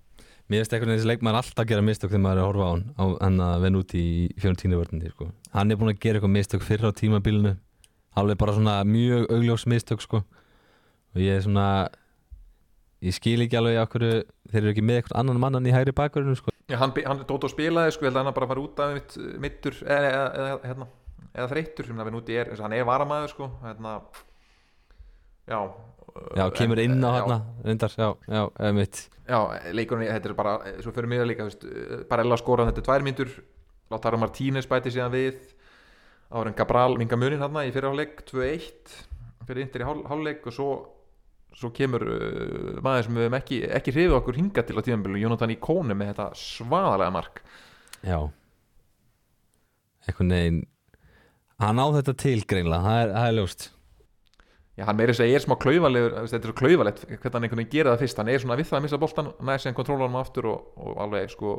[0.51, 2.64] Mér finnst einhvern veginn þessi leikmaður alltaf að gera mistök þegar maður er að horfa
[2.66, 4.07] á hann á hann að venn út í
[4.42, 5.29] fjörn tínuvörnandi sko.
[5.55, 7.53] Hann er búin að gera eitthvað mistök fyrir á tímabilinu
[8.18, 10.25] alveg bara svona mjög augljós mistök sko.
[11.14, 11.68] og ég er svona
[12.99, 14.07] ég skil ekki alveg okkur
[14.51, 16.51] þeir eru ekki með eitthvað annan mannan í hægri bakverðinu sko.
[16.66, 19.16] Já, hann, hann Dótó spilaði sko, ég held að hann bara var út af mitt,
[19.42, 20.90] mittur eða, eða, eða, hérna,
[21.34, 24.00] eða þreyttur sem það Venuti er, hann er varamæður sko, hérna,
[25.50, 25.60] já
[26.34, 28.98] Já, kemur inn á hérna reyndar, já, já, eða mitt.
[29.30, 29.38] Já,
[29.76, 32.86] leikurinn, þetta er bara, svo fyrir mig að líka, þú veist, Barella skora þetta er
[32.88, 33.30] tvær myndur,
[33.94, 35.36] Lautaro Martínez bæti síðan við,
[36.34, 38.96] áður en Gabral minga munin hann í fyrirháleik 2-1
[39.46, 40.68] fyrir Inter í hál- hálfleik og svo,
[41.54, 45.22] svo kemur uh, maður sem við hefum ekki, ekki hrifið okkur hinga til á tíðanbílu,
[45.22, 47.40] Jónatan í kónu með þetta svaðalega mark.
[48.02, 48.18] Já.
[50.08, 50.60] Einhvern veginn
[51.61, 53.66] Hann á þetta til greinlega, það er, það er ljóst.
[54.79, 57.44] Já, hann meiri segja er smá klaufalegur, þú veist, þetta er svo klaufalegt hvernig hann
[57.44, 59.77] einhvern veginn gera það fyrst, hann er svona við það að missa boltan, næði síðan
[59.77, 61.51] kontrólar hann aftur og, og alveg sko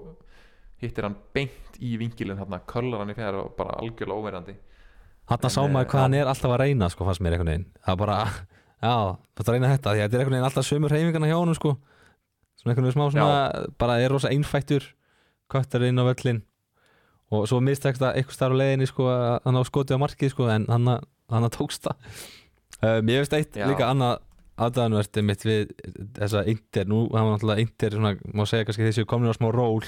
[0.82, 4.56] hittir hann beint í vingilin hann, köllar hann í fjær og bara algjörlega óverandi
[5.30, 6.06] Hann En, sá maður eh, hvað já.
[6.08, 7.68] hann er alltaf að reyna sko, fannst mér einhvern veginn.
[7.86, 8.16] Það er bara,
[8.88, 8.96] já,
[9.38, 11.58] þetta að reyna þetta því að þetta er einhvern veginn alltaf sömur heimingana hjá honum
[11.60, 11.76] sko.
[12.58, 14.88] Svona einhvern veginn smá svona bara er rosa einfættur
[15.52, 16.42] köttar inn á völlin
[17.32, 20.34] og svo mistekst það eitthvað starf á leiðinni sko að hann á skoti á markið
[20.34, 20.90] sko en hann,
[21.32, 22.20] hann tókst það.
[22.82, 23.68] Uh, Mér veist eitt Já.
[23.70, 24.20] líka annað
[24.62, 25.72] aðdæðanvert mitt við
[26.18, 29.80] þessa Inter, nú hafa náttúrulega Inter svona, má segja kannski þessi komin á smá ról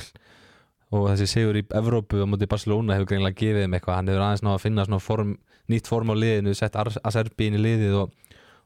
[0.93, 3.99] og þessi sigur í Evrópu á móti Barcelona hefur greinlega gefið þeim eitthvað.
[3.99, 5.35] Hann hefur aðeins ná að finna svona form,
[5.73, 8.13] nýtt form á liðinu, sett Aserbi inn í liðið og,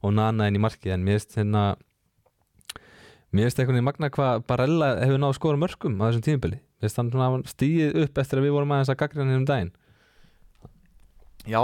[0.03, 0.97] og Nana inn í markið.
[0.97, 1.63] En mér finnst hérna
[3.31, 7.95] mér einhvern veginn magna hvað Barella hefur náð að skora mörgum á þessum tímubili stíðið
[8.03, 9.71] upp eftir að við vorum aðeins að gagna hann um daginn.
[11.47, 11.61] Já,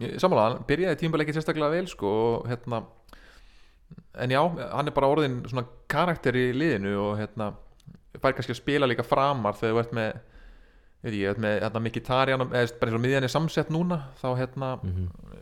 [0.00, 2.84] ég- sammála, hann byrjaði tímabæli ekki sérstaklega vel sko og hérna
[4.14, 4.40] en já,
[4.72, 7.48] hann er bara orðin svona karakter í liðinu og hérna
[8.22, 10.12] fær kannski að spila líka framar þegar þú ert með
[11.04, 14.28] veit ég, ert með hérna, Mikitarian eða bara eins og miðjan er samsett núna þá
[14.38, 14.70] hérna,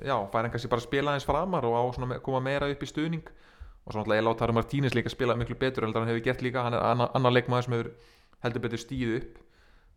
[0.03, 2.83] já, fær hann kannski bara að spila eins framar og á svona koma meira upp
[2.83, 3.23] í stuðning.
[3.85, 6.43] Og svo náttúrulega er Lautaro Martínez líka að spila miklu betur en hann hefur gert
[6.43, 7.93] líka, hann er annar leikmaður sem hefur
[8.43, 9.41] heldur betur stíð upp.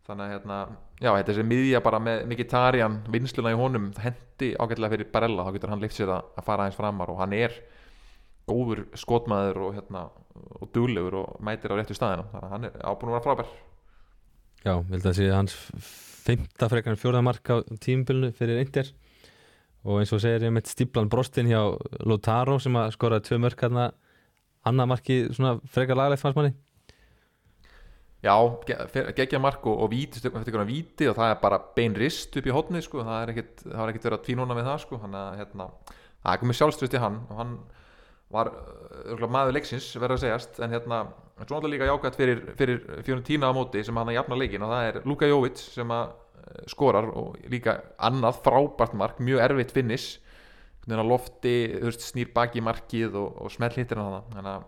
[0.06, 0.56] Þannig að hérna,
[1.00, 5.46] já, þetta er þessi miðja bara með Mikitarian, vinsluna í honum hendi ágætlega fyrir Barella,
[5.48, 7.56] þá getur hann lift sér að, að fara eins framar og hann er
[8.46, 10.04] góður skotmaður og hérna
[10.60, 13.50] og duglegur og mætir á réttu staðina þannig að hann er ábúin að vera frábær.
[14.62, 15.56] Já, ég held að sé hans
[16.26, 18.92] fymta frekar en fjórða mark á tímubilinu fyrir Inter.
[19.86, 21.60] Og eins og segir ég með stíplan brostin hjá
[22.06, 23.90] Lotaro sem að skoraði tvö mörk hérna
[24.66, 26.54] annað marki svona frekar laglegt fannst manni
[28.26, 28.34] Já,
[28.66, 32.54] ge- geggja mark og, og víti, víti og það er bara bein rist upp í
[32.54, 35.16] hotni sko, það er ekkit, það er ekkit verið að tvínóna með það sko, hann
[35.20, 35.68] að hérna,
[36.24, 37.54] það er komið sjálfströst í hann og hann
[38.34, 40.60] var uh, maður leiksins verður að segjast.
[40.64, 41.00] En hérna,
[41.38, 44.64] svo náttúrulega líka jákvæmt fyrir, fyrir fjörun tína á móti sem hann að jafna leikin
[44.66, 46.14] og það er Luka Jovic sem að
[46.70, 50.06] skorar og líka annað frábært mark, mjög erfitt finnis
[50.86, 51.54] lofti,
[51.98, 54.66] snýr baki markið og, og smell hittir hann þannig að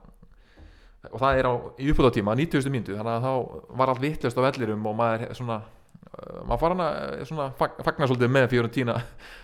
[1.12, 2.70] og það er á, í uppbúðatíma, 90.
[2.74, 3.32] mínútu þannig að þá
[3.80, 7.76] var allt vittlust á vellirum og maður er svona uh, maður fara hana svona fag,
[7.86, 8.96] fagnar svolítið með Fiorentína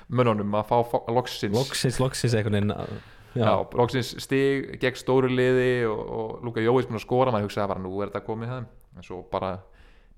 [0.09, 1.55] mönnunum að fá fá- loksins.
[1.57, 3.03] Loksins, loksins einhvern veginn
[3.35, 7.72] já, loksins stig gegn stóru liði og, og Luka Jóis búin að skora maður hugsaði
[7.72, 8.66] bara nú er þetta komið það
[9.00, 9.55] en svo bara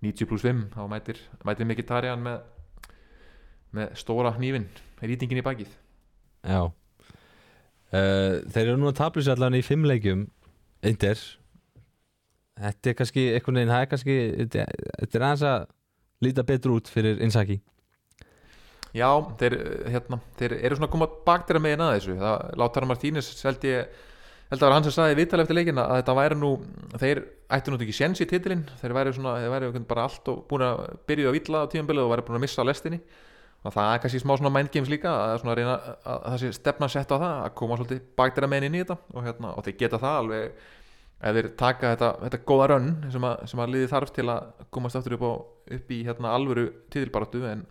[0.04, 2.42] 90 pluss 5 þá mætir, mætir Mikitarian með
[3.76, 4.66] með stóra hnífin
[5.02, 5.72] rýtingin í bakið.
[6.46, 6.60] Já.
[7.92, 10.24] Uh, Þeir eru nú að tablis allan í fimm leikjum
[10.90, 11.22] Inter.
[12.56, 14.18] Þetta er kannski einhvern veginn, það er kannski
[14.54, 15.66] þetta er aðeins að
[16.24, 17.58] líta betur út fyrir Inzaghi.
[18.96, 19.56] Já, þeir,
[19.92, 22.14] hérna, þeir eru svona að koma baktir að megin að þessu.
[22.22, 23.98] Það, Lautaro Martínez held ég
[24.46, 26.50] held að það var hann sem sagði viðtal eftir leikina að þetta væri nú
[27.02, 27.20] þeir
[27.56, 28.64] ættu nú ekki séns í titilinn.
[28.80, 32.06] Þeir væri, svona, þeir væri bara allt og búin að byrja á illa á tímabilið
[32.06, 33.00] og væri búin að missa lestinni.
[33.66, 36.50] Og það er kannski smá svona mind games líka að, svona reyna, að það sé
[36.54, 39.66] stefna sett á það að koma svolítið bakdæra menn inn í þetta og, hérna, og
[39.66, 40.68] þeir geta það alveg
[41.16, 44.64] ef þeir taka þetta, þetta góða rönn sem að, sem að liði þarf til að
[44.74, 45.32] komast aftur upp, á,
[45.78, 47.64] upp í hérna, alvöru titilbaratu en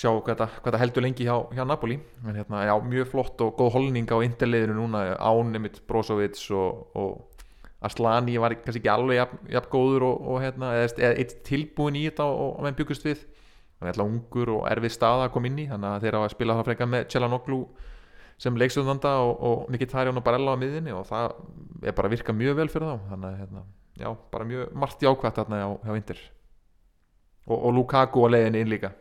[0.00, 1.98] sjá hvað þetta, hvað þetta heldur lengi hjá, hjá Napoli.
[2.24, 7.44] En hérna, já, mjög flott og góð holning á interliðinu núna, Ánimitt Brozovic og, og
[7.84, 11.96] Aslani var kannski ekki alveg jafn, jafn góður og, og hérna, eða, eða eitt tilbúin
[11.96, 13.22] í þetta og, og menn byggust við.
[13.80, 16.28] Hann er alltaf ungur og erfið stað að koma inn í þannig að þeir hafa
[16.28, 17.60] að spila það frekar með Celanoglu
[18.40, 21.34] sem leikstöðanda og, og Mkhitaryan og Barella á miðinni og það
[21.84, 23.10] er bara að virka mjög vel fyrir þá.
[23.10, 23.64] Þannig að hérna,
[24.00, 26.24] já, bara mjög margt jákvæmt þarna hjá, Inter.
[27.50, 28.92] Og, og Lukaku á leiðinni inn líka.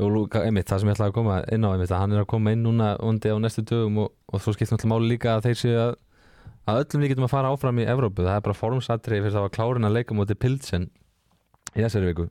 [0.00, 2.30] Og Luka, einmitt, það sem ég ætlaði að koma inn á einmitt, hann er að
[2.32, 5.50] koma inn núna undi á næstu dögum og, og svo skipt náttúrulega máli líka að
[5.50, 5.94] þeir séu að,
[6.72, 8.24] að öllum við getum að fara áfram í Evrópu.
[8.24, 10.88] Það er bara formsatrið fyrir það að klárin að leika mútið Pilsen
[11.76, 12.30] í þessari viku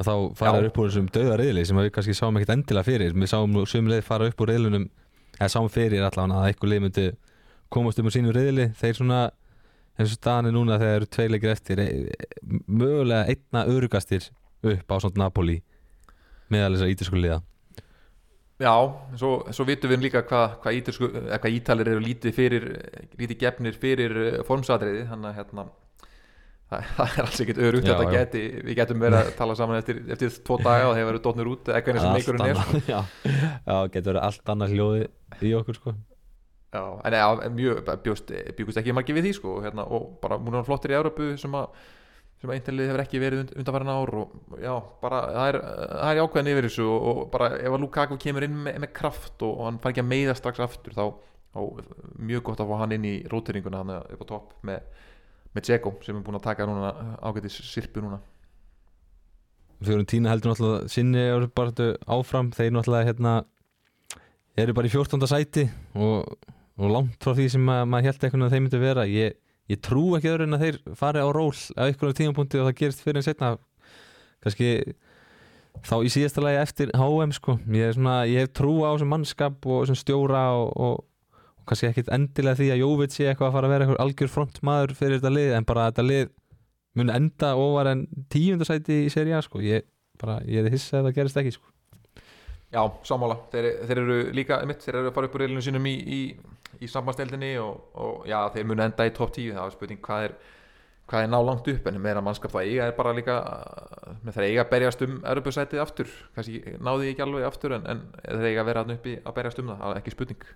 [0.00, 0.68] og þá fara Já.
[0.70, 3.12] upp úr þessum döða reyðli sem við kannski sáum ekkert endilega fyrir.
[3.12, 4.86] Við sáum nú sömuleið fara upp úr reyðlunum
[5.36, 7.06] eða sáum fyrir allavega að eitthvað lið myndi
[7.70, 9.20] komast um úr sínu reyðli þeir svona
[10.00, 11.92] eins og staðan er núna þegar eru tveilegir eftir e-
[12.66, 14.30] mögulega einna örugastir
[14.64, 15.60] upp á svona Napoli
[16.50, 17.42] meðal þessar ítisku liða.
[18.60, 18.74] Já,
[19.16, 22.66] svo, svo vitum við líka hvað hva hvað ítalir eru lítið fyrir
[23.16, 25.06] lítið gefnir fyrir eh, formsatriði.
[25.08, 25.64] Þannig að hérna
[26.96, 30.36] það, er alls ekkert örugt þetta geti við getum verið að tala saman eftir, eftir
[30.46, 32.82] tvo daga og þeir verið dotnir út eða hvernig sem Allt leikurinn er sko.
[32.86, 33.00] já,
[33.66, 35.06] já, getur verið allt annað hljóði
[35.40, 35.94] í okkur sko.
[36.70, 37.24] Já, en já,
[37.56, 38.28] mjög bjóst,
[38.58, 41.56] bjóst ekki margir við því sko, og hérna, og bara múin flottir í Európu sem
[41.58, 41.72] að
[42.40, 45.58] sem að eintalið hefur ekki verið und, undanfæran ár og já, bara það er,
[45.90, 48.92] það er ákveðin yfir þessu og, og bara ef að Lukaku kemur inn með, með
[48.96, 51.04] kraft og, og hann fær ekki að meiða strax aftur þá,
[51.52, 51.60] þá
[52.30, 55.04] mjög gott að fá hann inn í rótiringuna hann upp á topp með,
[55.54, 56.92] með Dzeko sem er búin að taka núna
[57.26, 58.20] ágætis sirpu núna.
[59.80, 61.22] Fjórum tína heldur náttúrulega sinni
[62.04, 63.34] áfram, þeir náttúrulega hérna
[64.60, 65.26] eru bara í 14.
[65.30, 66.34] sæti og,
[66.76, 69.06] og langt frá því sem að, maður held eitthvað að þeir myndi vera.
[69.08, 69.38] Ég,
[69.72, 72.78] ég trú ekki öðru en að þeir fari á ról á einhverjum tímapunkti og það
[72.82, 73.54] gerist fyrir en setna
[74.44, 74.70] kannski
[75.86, 77.56] þá í síðasta lagi eftir HM sko.
[77.72, 81.00] Ég, svona, ég hef trú á þessum mannskap og þessum stjóra og, og
[81.70, 84.94] kannski ekkit endilega því að Jóvit sé eitthvað að fara að vera eitthvað algjör frontmaður
[84.98, 86.30] fyrir þetta lið en bara þetta lið
[86.98, 89.62] mun enda ofar en tíundasæti í seri A sko.
[89.62, 89.86] Ég,
[90.20, 91.70] bara, ég er hissa ef það gerist ekki sko.
[92.70, 95.86] Já, sammála, þeir, þeir eru líka einmitt, þeir eru að fara upp úr reilinu sínum
[95.90, 96.20] í, í,
[96.78, 100.26] í sambandsdeildinni og, og já, þeir munu enda í topp 10 það er spurning hvað
[100.28, 100.36] er
[101.10, 103.36] hvað er ná langt upp en meira mannskap það eiga er bara líka
[104.22, 107.88] með þeir eiga að berjast um erubusætið aftur, kannski náði ég ekki alveg aftur en,
[107.90, 110.46] en þeir eiga að vera hann uppi að berjast um það, það er ekki spurning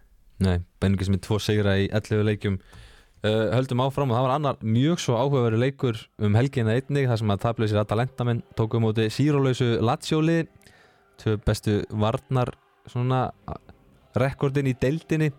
[0.42, 2.59] Nei, Benningi sem er tvo sigra í 11 leikjum.
[3.25, 7.20] Uh, höldum áfram og það var annar mjög svo áhugaveru leikur um helgina einnig þar
[7.23, 10.42] sem að tablaðisir Atalantamenn tóku um móti sírólausu Latsjóli
[11.23, 12.53] tvö bestu varnar
[12.90, 13.29] svona
[14.20, 15.31] rekordin í deildinni.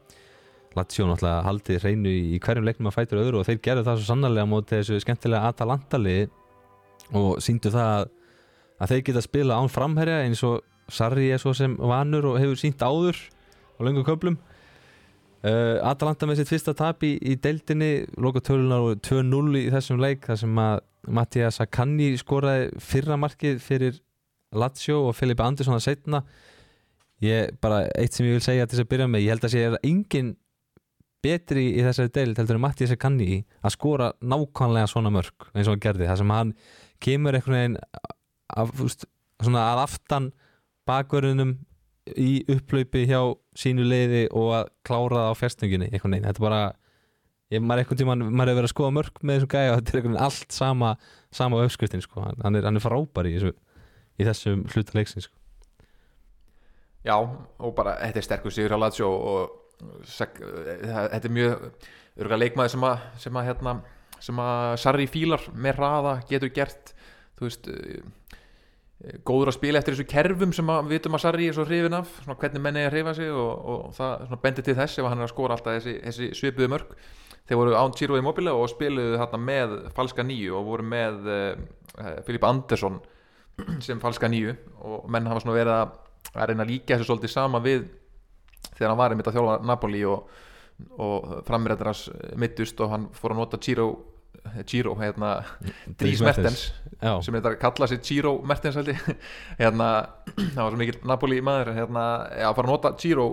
[0.76, 4.10] Latsjó náttúrulega haldið hreinu í, hverjum leiknum að fætur öðru og þeir gerðu það svo
[4.10, 6.18] sannarlega móti þessu skemmtilega Atalantali
[7.16, 8.10] og síndu það
[8.82, 12.60] að, þeir geta spila án framherja eins og Sarri er svo sem vanur og hefur
[12.60, 13.18] sínt áður
[13.78, 14.36] á löngum köplum
[15.46, 20.02] uh, Atalanta með sitt fyrsta tap í, í deildinni loka tölunar og 2-0 í þessum
[20.02, 20.82] leik þar sem að
[21.16, 24.00] Mattias Akanni skoraði fyrra markið fyrir
[24.56, 26.24] Lazio og Filipe Andersson að setna
[27.24, 29.54] ég bara eitt sem ég vil segja til þess að byrja með, ég held að
[29.54, 30.34] sé er engin
[31.26, 35.76] betri í þessari deild heldur en Mattias Akanni að skora nákvæmlega svona mörg eins og
[35.76, 36.10] hann gerði.
[36.10, 36.52] Þar sem hann
[37.02, 37.78] kemur einhvern veginn
[38.54, 38.74] af,
[39.42, 40.30] svona að aftan
[40.86, 41.56] bakverðunum
[42.14, 43.20] í upplaupi hjá
[43.58, 46.60] sínu leiði og að klára það á fjastunginni einhvern veginn, þetta er bara
[47.50, 49.80] ég, maður er einhvern tímann, maður hefur verið að skoða mörg með þessum gæja og
[49.80, 50.92] þetta er einhvern veginn allt sama
[51.36, 53.56] sama á uppskriftin, sko, hann er, hann er frábær í, þessu,
[54.22, 55.36] í þessum hluta leiksin sko.
[57.06, 61.68] Já, og bara þetta er sterkur sigur á Lazio og sek, þetta er mjög
[62.16, 63.76] örgulega leikmaður sem að, sem að, hérna,
[64.24, 66.94] sem að Sarri fílar með hraða getur gert
[67.36, 68.06] þú veist eh,
[69.28, 72.14] góður að spila eftir þessu kerfum sem við vitum að Sarri er svo hrifin af
[72.22, 75.20] svona hvernig menni er að hrifa sig og, og það bendir til þess ef hann
[75.20, 76.94] er að skora alltaf þessi, þessi svipuðu mörg
[77.46, 82.16] þeir voru án Ciro Immobile og spiluðu þarna með falska nýju og voru með uh,
[82.26, 83.02] Filip Andersson
[83.86, 84.56] sem falska nýju
[84.88, 85.94] og menn hafa svona verið að,
[86.40, 87.86] reyna að líka þessu svolítið sama við
[88.72, 90.36] þegar hann var einmitt að þjálfa Napoli og,
[91.04, 92.08] og framrættir hans
[92.40, 93.90] mittust og hann fór að nota Ciro
[94.70, 95.32] Ciro, hérna
[96.00, 96.66] Dries Mertens,
[97.26, 98.78] sem þetta kalla sér Ciro Mertens
[99.62, 99.90] hérna,
[100.56, 102.06] það var svo mikil Napoli maður hérna,
[102.40, 103.28] já, fór að nota Ciro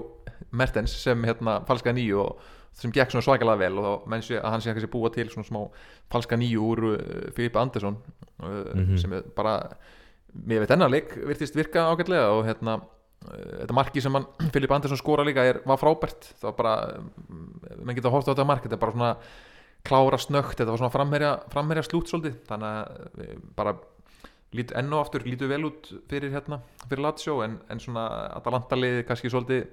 [0.53, 4.38] Mertens sem hérna falska nýju og sem gekk svona svakalega vel og þá menn sé
[4.40, 5.61] að hann sé ekki búa til svona smá
[6.12, 6.96] falska nýju úr uh,
[7.37, 7.98] Filipe Andersson
[8.40, 8.96] uh, Mhm.
[8.98, 9.59] sem bara
[10.33, 14.25] mér veit ennar leik virtist virka ágætlega og hérna uh, þetta marki sem hann
[14.57, 16.33] Filipe Andersson skora líka er, var frábært.
[16.40, 16.75] Það var bara,
[17.29, 17.48] mm,
[17.85, 19.12] menn geta hort á þetta mark þetta er bara svona
[19.87, 22.38] klára snögt þetta var svona framherja, framherja slút svolítið.
[22.49, 23.77] Þannig að við bara
[24.57, 28.79] lít, enn og aftur lítu vel út fyrir hérna, fyrir Lazio en, en svona Atalanta
[28.79, 29.64] liði kannski svolítið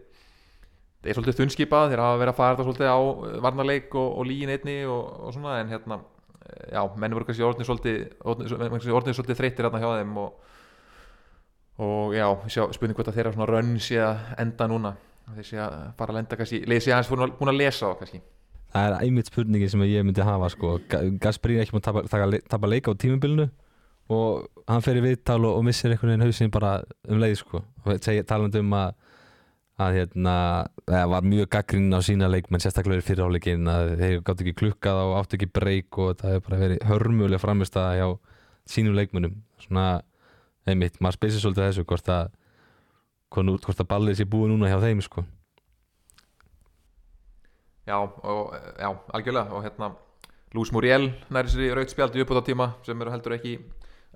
[0.99, 4.07] það er svolítið þunnskipað þeir hafa verið að fara þetta svolítið á eh, varnarleik og,
[4.19, 7.99] og líin einni og, og svona en hérna eh, já, menn voru kannski orðnið svolítið
[8.23, 10.57] orðnið, svolítið þreyttir hérna hjá þeim og,
[11.85, 14.95] og já, sjá, spurning hvort að þeirra svona rönn sé að enda núna.
[15.29, 18.23] Þeir sé að fara að lenda kannski leið sé að, búin að lesa á kannski
[18.69, 20.75] Það er einmitt spurningin sem ég myndi hafa sko.
[20.91, 23.49] Ga- Gasperini er ekki múin að taka, tapa leika á tímubilinu
[24.09, 26.75] og hann fer í viðtal og, og missir einhvern veginn hausinn bara
[27.09, 27.63] um leið sko.
[28.27, 28.93] talandi um að
[29.79, 30.31] að hérna,
[30.91, 34.97] það var mjög gaggrinn á sína leikmenn, sérstaklega fyrir fyrirháleikin að þeir gátt ekki klukkað
[35.05, 38.07] og áttu ekki breyk og það hefur bara verið hörmulega framist að hjá
[38.67, 39.85] sínum leikmennum svona,
[40.67, 42.27] einmitt, maður speysir svolítið þessu hvort að
[43.31, 45.23] hvort að ballið sé búið núna hjá þeim sko.
[47.89, 49.91] Já, og, já, algjörlega og hérna,
[50.53, 53.55] Lús Muriel næri sér í raut spjaldi upp á tíma sem eru heldur ekki,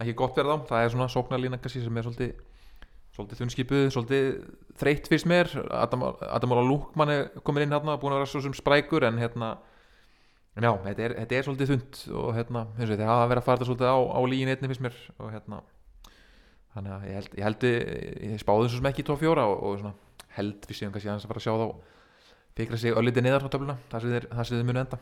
[0.02, 2.34] ekki gott verð á það er svona sóknarlína kannski sem er svolítið
[3.14, 4.30] svolítið þunnskipuð, svolítið
[4.82, 8.42] þreytt fyrst mér, Adam, Adam Óla Lúkmann er komin inn hérna, búin að vera svo
[8.46, 9.56] sem sprækur en hérna
[10.58, 13.42] en já, þetta er, þetta er svolítið þund og hérna, eins og þeir hafa verið
[13.42, 15.62] að fara þetta svolítið á, á líin einni fyrst mér og hérna
[16.74, 19.62] þannig að ég held, ég held ég spáði þessu sem ekki í tóf fjóra og,
[19.62, 19.94] og svona
[20.38, 21.68] held við séum kannski aðeins að fara að sjá þá
[22.58, 23.76] fikra sig öllítið niðar á töfluna.
[23.92, 25.00] Það það sem þeir munu enda.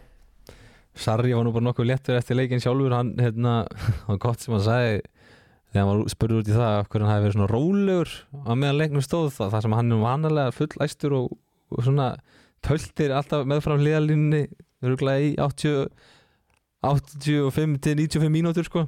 [1.01, 2.95] Sarri var nú bara nokkuð léttur eftir leikin sjálfur.
[2.95, 3.55] Hann, hérna,
[4.09, 5.01] var gott sem hann sagði
[5.71, 8.51] þegar hann var spurður út í það af hverju hann hafi verið svona rólegur á
[8.53, 9.29] meðan leiknum stóð.
[9.37, 11.37] Það, það sem hann er vanalega full æstur og,
[11.71, 12.09] og svona
[12.65, 14.43] töltir alltaf meðfram hliðalínni
[14.81, 15.87] örgulega í 80
[16.81, 18.87] 85 til 95 mínútur sko.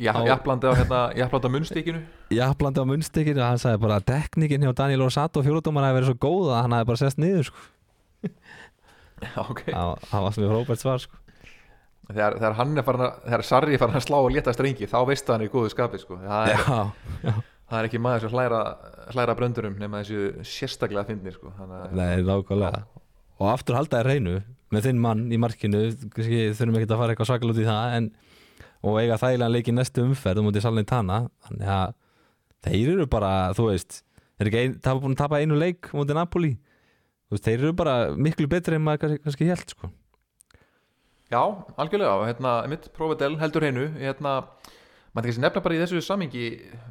[0.00, 2.00] Já, Á- jafnblandi á, hérna, á munnstíkinu
[2.38, 6.16] jafnblandi á munnstekinu hann sagði bara að teknikin hjá Daniel Orsato fjóruðdómar hafi verið svo
[6.24, 7.58] góð að hann hafi bara sest niður sko.
[9.20, 11.18] Já, ok það það var sem við Róbert svar sko.
[12.10, 14.88] þegar, þegar hann er farin að, þegar Sarri er farin að slá og létta strengi
[14.90, 16.20] þá veistu að hann er í góðu skapi sko.
[16.24, 16.64] það, er,
[17.26, 17.34] já,
[17.70, 18.62] það er ekki maður sem hlæra,
[19.14, 21.52] hlæra bröndurum nema þessu sérstaklega fyndnir sko.
[23.40, 27.30] Og aftur halda þér reynu með þinn mann í markinu þurfum ekki að fara eitthvað
[27.30, 28.10] svakal út í það en,
[28.86, 31.94] og eiga þægilega leik í næstu umferð um út í Salnitana þannig að
[32.66, 34.02] þeir eru bara, þú veist
[34.40, 36.52] ein, tapa, búin að tapa einu leik út í Napoli
[37.30, 39.90] veist, þeir eru bara miklu betri en maður kannski, kannski held sko.
[41.30, 41.42] Já,
[41.78, 44.40] algjörlega hérna, mitt Provedel heldur hreinu hérna,
[45.14, 46.46] maður kannski nefna bara í þessu samingi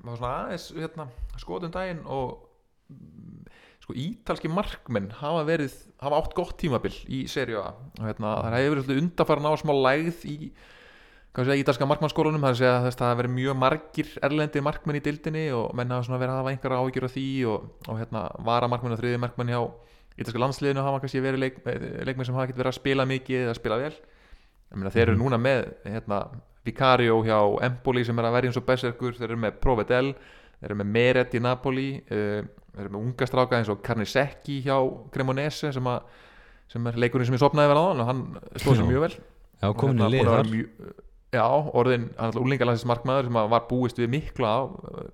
[0.05, 1.09] hérna,
[1.41, 2.45] skoðum daginn og
[3.83, 8.75] sko ítalski markmenn hafa verið hafa átt gott tímabil í seríu A hérna, það hefur
[8.75, 10.37] verið svolítið undarfæran á smá lægð í
[11.39, 15.03] sé, ítalska markmannskólunum það er að segja að það verið mjög margir erlendir markmenn í
[15.03, 18.23] dildinni og menn hafa svona verið að hafa einhverja áhyggjur af því og, og hérna,
[18.47, 19.61] vara markmenn og þriði markmenn hjá
[20.19, 21.59] ítalska landsliðinu hafa kannski verið leik,
[22.07, 23.93] leikmenn sem hafa ekkert verið að spila mikið eða spila vel.
[24.75, 26.19] Meina þeir eru núna með hérna,
[26.67, 30.13] Vicario hjá Empoli sem er að verja eins og berserkur, þeir eru með Provedel
[30.59, 32.39] þeir eru með Meret í Napoli uh,
[32.73, 34.75] þeir eru með unga stráka eins og Carnesecchi hjá
[35.13, 36.25] Cremonese sem, að,
[36.71, 39.13] sem er leikurinn sem ég sopnaði vel á hann og hann stóð sér mjög vel.
[39.59, 40.97] Já, komin í hérna, lið þar.
[41.29, 41.45] Já,
[41.77, 44.57] orðin, hann er úlingalansis markmaður sem var búist við miklu á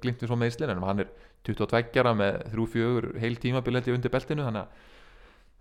[0.03, 1.09] glimt við svo meðslinn, en hann er
[1.45, 4.85] 22 ára með 3-4 heil tímabil held ég undir beltinu þannig að,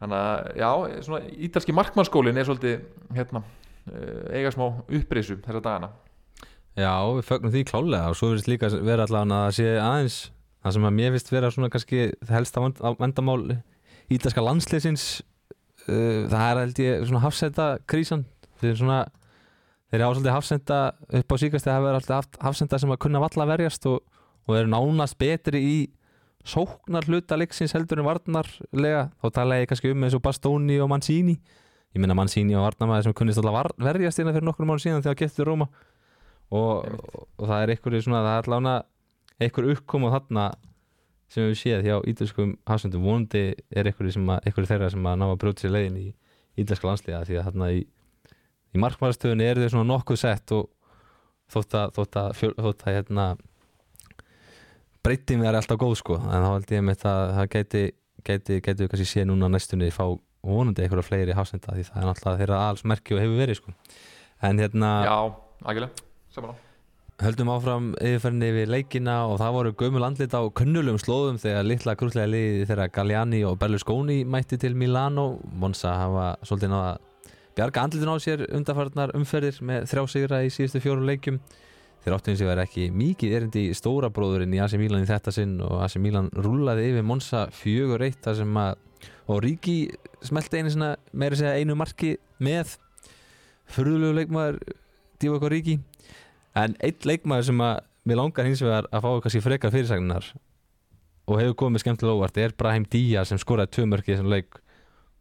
[0.03, 0.71] þannig að já,
[1.07, 2.81] svona ítalski markmannskólin er svolítið
[3.17, 3.43] hérna,
[3.93, 5.91] eh, eiga smá upprisu þessa dagana.
[6.75, 10.17] Já, við fögnum því klálega og svo verðist líka vera allavega að það sé aðeins
[10.65, 13.43] það sem að mér finnst vera svona kannski helsta vand- á- vandamál
[14.11, 15.05] ítalska landsliðsins
[15.87, 18.25] uh, það er held ég svona hafsenda krísan
[18.61, 18.99] þeir svona
[19.93, 20.79] þeir hafa svolítið hafsenda
[21.21, 24.01] upp á síkast þegar hafa verið alltaf haft hafsenda sem að kunna valla verjast og,
[24.49, 25.77] og eru nánast betri í
[26.45, 29.09] sóknar hluta leiksins heldur en varnarlega.
[29.23, 31.39] Þá tala ég kannski um eins og Bastoni og Mancini.
[31.95, 35.21] Ég meina Mancini og varnarmæði sem kunnist alltaf verjast innan fyrir nokkur mánu síðan þegar
[35.23, 35.69] getur Róma
[36.51, 38.75] og, og, og það er einhverju svona það er allavega
[39.45, 40.47] einhver uppkom og þarna
[41.33, 43.07] sem við séð hjá ítalskum hafsendum.
[43.07, 46.07] Vonandi er einhverju, sem að, einhverju þeirra sem að ná að brjóta sér leiðin í
[46.61, 47.81] ítalska landsliða því að þarna í,
[48.75, 50.69] í markmæðastöðunni eru þeir svona nokkuð sett og
[51.55, 53.27] þótt að, þótt að, þótt að hérna,
[55.05, 56.19] breytin er alltaf góð sko.
[56.19, 57.85] En þá held ég með það það gæti,
[58.25, 60.05] gæti, gæti við kannski sé núna næstunni fá
[60.45, 63.75] vonandi einhverja fleiri hafsenda því það er náttúrulega þeirra alls merki og hefur verið sko.
[64.45, 65.17] En hérna Já,
[65.65, 66.65] algjörlega, saman á
[67.23, 71.95] höldum áfram yfirferðinni við leikina og það voru gömul andlit á kunnulegum slóðum þegar litla
[71.99, 75.39] grútlega liði þegar Galliani og Berlusconi mætti til Milano.
[75.55, 76.97] Monsa hafa svolítið náða
[77.55, 81.39] bjarga andlitin á sér undarfarnar umferðir með þrjá sigra í síðustu fjórum leikjum
[82.05, 85.09] þeir áttu eins og verið ekki mikið erindi í stóra bróðurinn í AC Milan í
[85.09, 88.75] þetta sinn og AC Milan rúlaði yfir Monsa fjögur eitt þar sem að
[89.33, 89.77] og Ríki
[90.25, 92.77] smelti einu svona meira segja einu marki með.
[93.73, 94.59] Fyrðulegu leikmaður
[95.23, 95.79] Divock Ríki
[96.61, 100.29] en einn leikmaður sem að við langar hins vegar að fá kannski frekar fyrirsagnar
[101.25, 104.61] og hefur komið skemmtilega óvart er Brahim Díaz sem skoraði tvö mörki í þessum leik.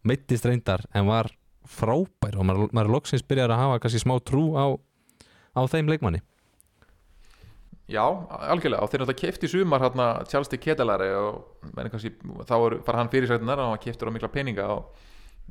[0.03, 1.31] Meittist reyndar en var
[1.63, 4.75] frábær og maður, maður loksins byrjar að hafa kannski smá trú á,
[5.55, 6.19] á þeim leikmanni
[7.93, 8.03] Já,
[8.49, 12.13] algjörlega og þeir náttúrulega kefti sumar hérna de Ketelare og kannski,
[12.49, 14.95] þá er, var hann fyrirsætunar og hann keftur á mikla peninga og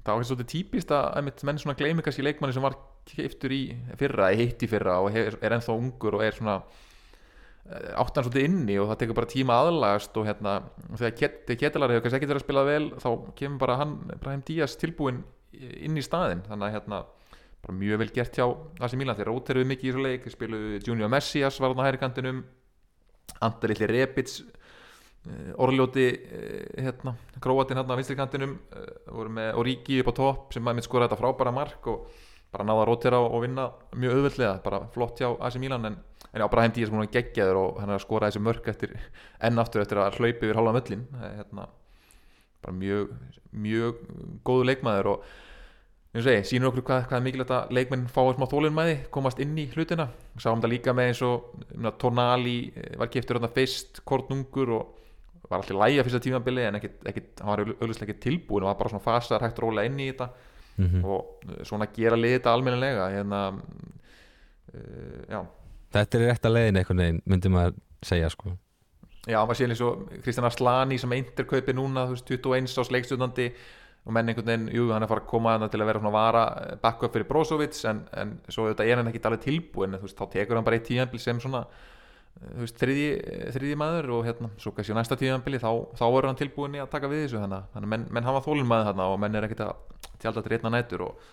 [0.03, 3.61] það var svolítið típist að menn svona gleymi kannski leikmanni sem var keftur í
[4.01, 8.49] fyrra, heitt í fyrra og er, er ennþá ungur og er svona eh, áttan svolítið
[8.49, 10.59] inni og það tekur bara tíma aðlagast og hérna
[10.97, 14.43] þegar Ket, Ketelare hefur kannski ekkert verið að spila vel þá kemur bara hann, Brahim
[14.49, 15.22] Díaz tilbúin
[15.53, 17.05] inn í staðin þannig að hérna
[17.62, 18.46] bara mjög vel gert hjá
[18.82, 19.18] AC Milan.
[19.18, 20.26] Þeir róteruðu mikið í þessu leik.
[20.26, 22.42] Þeir spiluðu Junior Messias var hann á hæri kantinum.
[23.42, 24.40] Andar Illi Rebic
[25.54, 26.08] Orljóti
[26.74, 28.56] hérna, Króatin hérna á vinstri kantinum
[29.06, 32.08] voru með Origi upp á topp sem maður skoraði þetta frábæra mark og
[32.52, 36.00] bara náða að rótera og vinna mjög auðvöldlega bara flott hjá AC Milan en,
[36.32, 38.66] en já, Brahim Díaz múin að geggja þér og hann er að skora þessi mörk
[38.72, 38.96] eftir
[39.38, 41.68] enn aftur eftir að hlaupi yfir halva möllin hérna,
[42.66, 43.14] bara mjög
[43.54, 44.02] mjög
[44.42, 45.32] góðu leikmaður og
[46.12, 49.54] ég segi, sínur okkur hvað, hvað er mikilvægt að leikmenn fáið smá þólinnmæði, komast inn
[49.58, 50.10] í hlutina.
[50.36, 52.56] Sáum það líka með eins og myrna, Tornali
[53.00, 54.98] var kiptur hérna fyrst kortnungur og
[55.48, 58.78] var alltaf lægja fyrsta tímabili en ekkit, ekkit, hann var auðvitað ekki tilbúin og var
[58.80, 60.28] bara svona fasar hægt róla inn í þetta
[60.76, 61.04] mm -hmm.
[61.04, 63.40] og svona gera liðið þetta almennilega hérna
[64.74, 65.40] uh, já.
[65.92, 68.56] Þetta er rétt að leiðin einhvern veginn, myndi maður segja sko.
[69.28, 72.90] Já, maður sé eins og Kristján Arslani sem eindir kaupi núna, þú veist, 21 ás
[72.90, 73.52] leikstjórnandi
[74.03, 76.42] og menn einhvern veginn, jú, hann er farið að koma til að vera svona vara
[76.82, 80.32] backup fyrir Brozovic en, en svo þetta er hann ekki alveg tilbúin þú veist, þá
[80.32, 81.62] tekur hann bara eitt tíðanbíl sem svona
[82.40, 83.07] þú veist, þriði,
[83.55, 86.90] þriði maður og hérna, svo kannski næsta tíðanbíli þá, þá er hann tilbúin í að
[86.96, 89.64] taka við þessu þannig að menn, menn hafa þólinn maður þarna og menn er ekkert
[89.68, 91.30] að tjálta til reyna nætur og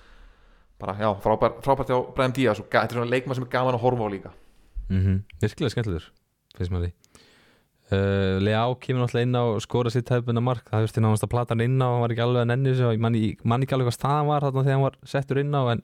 [0.80, 3.80] bara, já, frábært frábær hjá Bræðum Díaz og þetta er svona leikmað sem er gaman
[3.80, 4.32] að horfa á líka
[4.90, 5.22] mm -hmm.
[5.42, 6.12] Virkilega skemmtilegur,
[6.56, 7.09] finnst maður því
[7.90, 11.56] Uh, Leá kemur náttúrulega inn á skora sitt hefðbunna mark, það þurfti náttúrulega að plata
[11.56, 12.86] hann inn á hann var ekki alveg að nenni þessu.
[12.86, 15.58] Og ég manni man ekki alveg hvað staðan var þarna þegar hann var settur inn
[15.58, 15.82] á en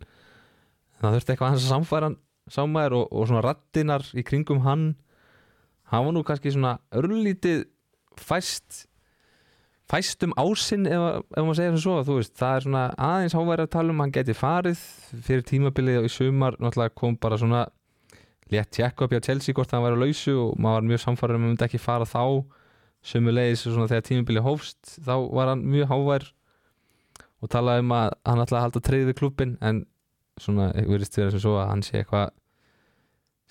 [1.01, 2.17] það þurfti eitthvað hans að samfæra hann
[2.53, 4.83] sámaður og, og svona rattinar í kringum hann.
[5.89, 7.65] Hann var nú kannski svona örlítið
[8.21, 8.85] fæst
[9.89, 13.35] fæst um ásinn ef, ef maður segir sem svo þú veist, það er svona aðeins
[13.37, 14.85] háværi að tala um hann geti farið.
[15.25, 17.65] Fyrir tímabilið og í sumar náttúrulega kom bara svona
[18.53, 21.37] létt tjekka upp hjá Chelsea hvort það væri á lausu og maður var mjög samfarið
[21.39, 22.23] um að maður ekki fara þá.
[23.05, 26.23] Sömulegis svona þegar tímubili hófst þá var hann mjög hávær
[27.43, 29.83] og talaði um að hann ætlaði að halda treyði við klubbin en
[30.41, 32.31] svona verðist vera sem svo að hann sé eitthvað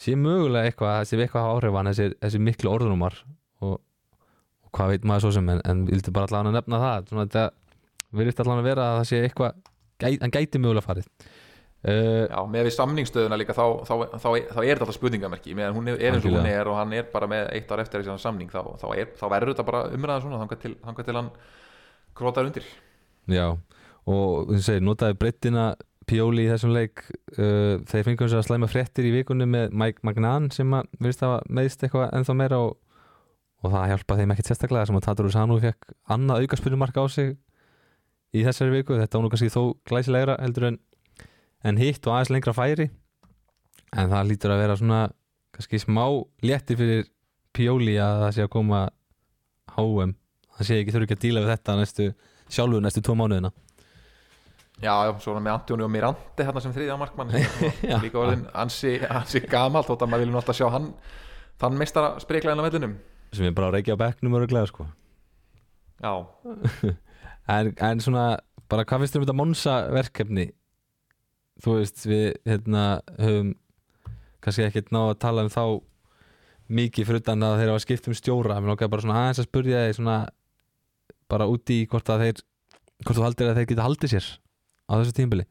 [0.00, 3.16] sé mögulega eitthvað sé eitthvað áhrif hann þessi, þessi miklu orðunumar
[3.62, 7.08] og, og hvað veit maður svo sem en, en vildi bara allavega að nefna það
[7.12, 7.44] svona þetta
[8.18, 9.62] verðist allavega að vera að það sé eitthvað
[10.24, 11.08] hann gæti mögulega farið
[11.84, 15.56] Já, með við samningsstöðuna líka þá, þá, þá, þá er þetta alltaf spurningamerki.
[15.58, 18.00] Meðan hún er eins og hún er og hann er bara með eitt ár eftir
[18.00, 21.28] þessi samning þá verður þetta bara umræða svona þangar til, til hann
[22.16, 22.70] krótar undir.
[23.28, 23.50] Já,
[24.08, 25.66] og þú segir, notaði breyttina
[26.08, 27.00] Pjóli í þessum leik
[27.38, 31.24] uh, þeir fengum sér að slæma fréttir í vikunni með Mike Magnan sem að verðist
[31.24, 32.74] að meðist eitthvað ennþá meira og,
[33.64, 37.32] og það hjálpa þeim ekkert sérstaklega sem að Tatur Usanu fekk annað aukarspilnumarka á sig
[38.34, 40.78] í þessari viku, þetta var nú kannski þó glæsilegra heldur en
[41.64, 42.88] en hitt og aðeins lengra færi.
[43.94, 45.00] En það lítur að vera svona
[45.54, 46.04] kannski smá
[46.44, 47.08] létti fyrir
[47.54, 48.80] Pjóli að það sé að koma
[49.76, 50.14] HM,
[50.56, 52.08] það sé ekki þurfi ekki að díla við þetta næstu,
[52.50, 53.52] sjálfur næstu tvo mánuðina.
[54.82, 57.30] Já, svona með Antjóni og Mirandi hérna sem þriðja markmann.
[58.02, 60.88] Líka orðin ansi, ansi gamalt þótt að maður vilja náttúrulega sjá hann
[61.62, 62.96] þann meistara spreiklæðin á vellunum
[63.34, 64.88] sem er bara að reykja á bekknum og reglega sko.
[66.02, 66.12] Já.
[67.44, 68.38] En, en svona,
[68.72, 70.46] bara hvað finnst þér um þetta Monsa verkefni
[71.62, 72.84] þú veist við hérna
[73.18, 73.54] höfum
[74.44, 75.64] kannski ekkert ná að tala um þá
[76.74, 78.58] mikið fyrir utan að þeir hafa skipt um stjóra.
[78.60, 80.18] Mér nokkað bara svona aðeins að spurja þeir svona
[81.30, 82.44] bara úti í hvort að þeir
[83.04, 84.30] hvort þú haldir að þeir geta haldið sér
[84.88, 85.46] á þessu tímbili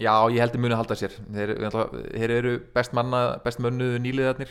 [0.00, 1.12] Já, ég heldur muni að halda sér.
[1.30, 1.52] Þeir,
[2.16, 4.50] þeir eru best manna, best mönnuðu nýliðarnir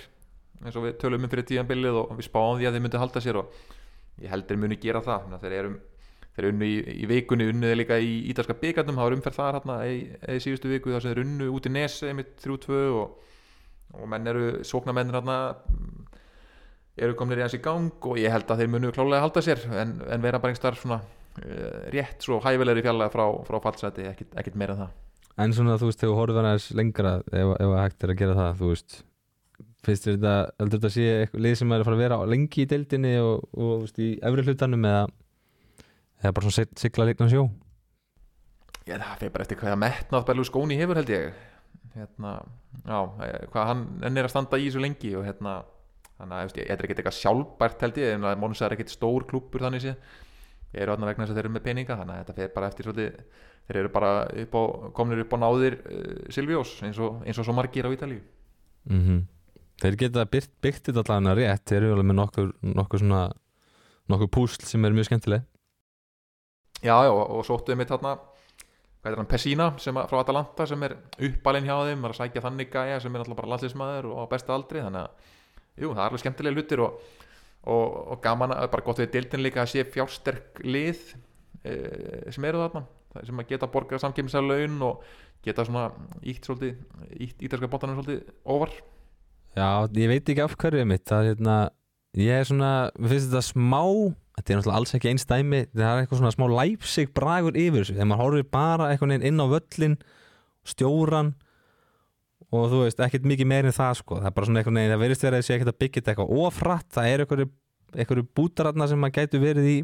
[0.63, 3.23] eins og við tölum um fyrir tíanbilið og við spáum því að þeir myndi halda
[3.23, 3.57] sér og
[4.23, 5.33] ég heldur muni gera það.
[5.41, 5.73] Þeir eru
[6.33, 9.77] þeir unnu í, í vikunni unnuði líka í ítalska byggarnum það var umferð þar hérna
[9.85, 9.97] í,
[10.41, 13.35] síðustu viku þar sem þeir unnu út í Nes einmitt 3-2 og,
[13.99, 15.37] og menn eru sóknarmennir hérna
[16.97, 19.63] eru komnir í hans í gang og ég held að þeir munu klálega halda sér
[19.71, 24.35] en, en vera bara einhver svona uh, rétt svo hæfilegri fjallega frá, frá fallseti, ekkit,
[24.37, 24.99] ekkit meira en það.
[25.43, 28.37] En svona þú veist, þegar þú horfður aðeins lengra ef, ef hægt er að gera
[28.37, 28.99] það, þú veist
[29.83, 32.63] finnst þér þetta, heldur þetta að sé lið sem er að fara að vera lengi
[32.63, 35.07] í deildinni og, og veist, í efri hlutanum eða
[36.23, 37.43] eða bara svona sig- sigla leikna sjó?
[38.87, 41.33] Já, það fyrir bara eftir hvað metnað Berlú Skóni hefur held ég.
[41.93, 42.33] Hérna,
[42.87, 45.63] já, eh, hvað hann enn er að standa í þessu lengi og hérna
[46.19, 49.25] þannig að ég- þetta er ekkert eitthvað sjálfbært held ég en Monsa er ekkert stór
[49.29, 49.95] klúppur þannig sé
[50.73, 52.85] eru þarna vegna þess að þeir eru með peninga þannig að þetta fer bara eftir
[52.87, 53.17] svolítið
[53.67, 54.11] þeir eru bara
[54.43, 54.63] upp á,
[54.93, 58.21] komnir upp á náðir uh, Silvíós eins og, eins og svo margir á Ítalíu.
[58.89, 59.27] Mm
[59.83, 61.63] Þeir geta byggt, byggt þetta allavega rétt.
[61.65, 63.21] Þeir eru alveg með nokkur, nokkur svona
[64.07, 65.43] nokkur púsl sem er mjög skemmtileg
[66.83, 68.17] Já, já, og, sóttuðu mitt þarna
[69.03, 70.95] hvað er hann, Pessina frá Atalanta sem er
[71.27, 74.25] uppalinn hjá þeim, er að sækja þannig gæja sem er alltaf bara landsliðsmaður og á
[74.31, 75.29] besta aldri þannig að,
[75.75, 77.01] jú, það er alveg skemmtilega hlutir og,
[77.67, 81.03] og, og gaman að, bara gott við dildin líka að sé fjársterk lið
[81.67, 81.75] e,
[82.31, 82.85] sem eru þarna
[83.27, 85.03] sem að geta borgað samkemmislega laun og
[85.43, 85.89] geta svona
[86.23, 88.71] ítt svolítið ítt ítalska bóttanum svolítið ofar.
[89.53, 91.57] Já, ég veit ekki af hverju mitt það, hérna,
[92.17, 93.83] ég er svona, mér finnst þetta smá
[94.33, 97.83] þetta er náttúrulega alls ekki eins dæmi það er eitthvað svona smá læpsig bragur yfir
[97.83, 97.97] þessu.
[97.97, 99.97] Þegar maður horfir bara einhvern veginn inn á völlin
[100.67, 101.33] stjóran
[102.53, 104.19] og þú veist, ekkert mikið meir en það sko.
[104.21, 106.13] Það er bara svona einhvern veginn, það verðist verið að sé ekkert að byggja þetta
[106.13, 109.77] eitthvað ofratt, það er einhverju, bútaratna sem maður gætu verið í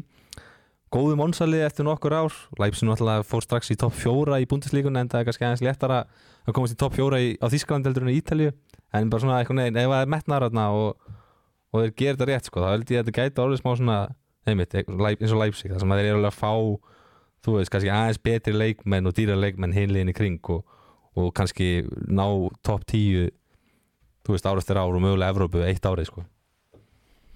[0.90, 2.38] góðu mónsalið eftir nokkur ár.
[2.62, 6.00] Læpsin náttúrulega fór strax í topp fjóra í búndislíkun en það er kannski aðeins léttara
[6.46, 8.54] að komast í topp fjóra í, á Þískland heldur en í Ítalíu.
[8.94, 11.12] En bara svona einhvern veginn, ef það er metnaðarna og,
[11.70, 13.98] og þeir gerir þetta rétt sko, þá held ég að þetta gæti orðið smá svona
[14.48, 16.52] einmitt, eins og Leipzig, það sem þeir eru alveg að fá
[17.44, 20.64] þú veist, kannski aðeins betri leikmenn og dýra leikmenn hinliðin í kring og,
[21.16, 22.26] og kannski ná
[22.66, 23.28] topp tíu
[24.26, 26.24] þú veist, ár eftir ár og mögulega Evrópu eitt árið sko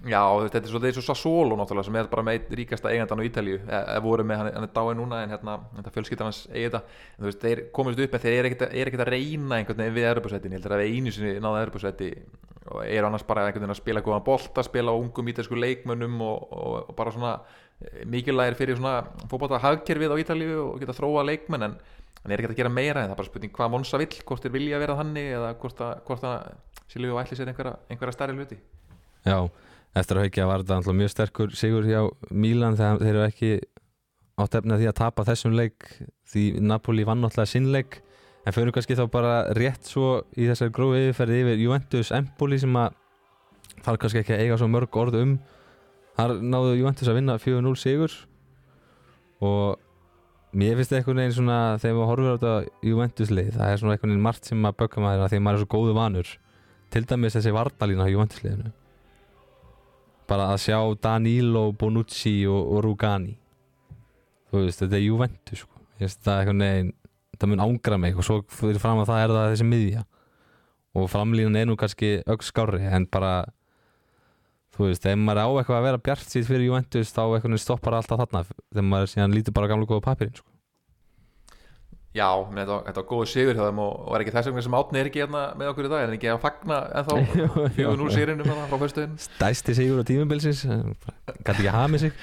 [0.05, 3.25] Já, þetta er svolítið eins og Sassolo náttúrulega sem er bara með ríkasta eigandan á
[3.25, 3.61] Ítalíu.
[3.65, 6.81] Eða voru með, hann, hann er dáið núna en hérna, þetta fjölskyldan hans eigi þetta.
[7.15, 10.09] En þú veist, þeir komist upp með þeir er ekkert að reyna einhvern veginn við
[10.11, 12.11] Europasætin ég heldur að við einu sinni náðu Europasæti
[12.65, 16.21] og eru annars bara einhvern veginn að spila góðan bolta spila á ungum ítalsku leikmönnum
[16.25, 17.33] og, og, og bara svona
[17.81, 21.77] eh, mikilvægir fyrir svona fótbolta hagkerfið á Ítalíu og geta þróa leikmenn en
[22.23, 24.45] hann er ekkert að gera meira en það er bara spurning hvað Monsa vill, hvort
[24.45, 26.55] þeir vilja vera þannig eða hvort að, hvort að
[26.95, 28.57] Silvíu ætli sér einhverja, einhverja stærri hluti.
[29.25, 29.39] Já,
[29.95, 33.53] eftir að haukja var þetta mjög sterkur sigur hjá Mílan þegar þeir eru ekki
[34.43, 35.87] átt efna því að tapa þessum leik
[36.31, 38.01] því Napoli vann alltaf sinnleik
[38.45, 42.75] en fyrir kannski þá bara rétt svo í þessari grófi yfirferði yfir Juventus Empoli sem
[42.77, 42.99] að
[43.85, 45.39] þarf kannski ekki að eiga svo mörg orð um.
[46.19, 48.13] Þar náðu Juventus að vinna 4-0 sigur.
[49.45, 49.81] Og
[50.55, 53.83] mér finnst það einhvern veginn svona þegar maður horfir á þetta Juventus lið það er
[53.83, 56.39] svona einhvern veginn margt sem maður bökka maður að að maður er svo góðu vanur.
[56.95, 58.75] Til dæmis þessi vardalína á Juventus liðinu
[60.31, 63.37] bara að sjá Danilo, Bonucci og, og Rugani
[64.51, 65.73] þú veist, þetta er Juventus sko.
[67.35, 70.03] Það mun ángra mig og svo fyrir fram að það er það þessi miðja
[70.95, 73.33] og framlínan er nú kannski ögg skári en bara
[74.75, 78.23] þú veist, ef maður á eitthvað að vera bjart sýtt fyrir Juventus þá stoppar alltaf
[78.23, 80.54] þarna þegar maður síðan lítur bara gamla góða papirinn sko.
[82.15, 84.63] Já, menn, þetta, var- þetta var góð sigur hjá þeim og, er ekki þess vegna
[84.63, 87.17] sem Átni er ekki hérna með okkur í dag, hann ekki að fagna ennþá?
[87.41, 87.87] Jú, jú.
[87.99, 92.21] 4-0 sigurinnum þarna frá föstuðin stæsti sigur á tímubilsins gæti ekki að hafa með sig.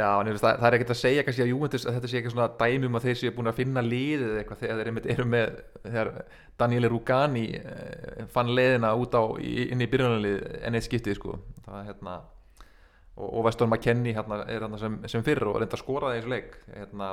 [0.00, 2.32] Já, en það, það er ekkert að segja kannski að Juventus að þetta sé eitthvað
[2.32, 5.26] svona dæmi um að þeir séu búin að finna liðið eða eitthvað þegar þeir eru
[5.34, 5.50] með
[5.84, 6.10] þegar
[6.62, 11.36] Daniele Rugani eh, fann leiðina út á inn í byrjunarlið enn eitt skiptið sko.
[11.66, 12.14] Það er hérna
[13.20, 16.32] og, og Veston McKennie hérna, er hérna sem, sem fyrr og reynda að skora þessu
[16.32, 16.56] leik.
[16.78, 17.10] Hérna,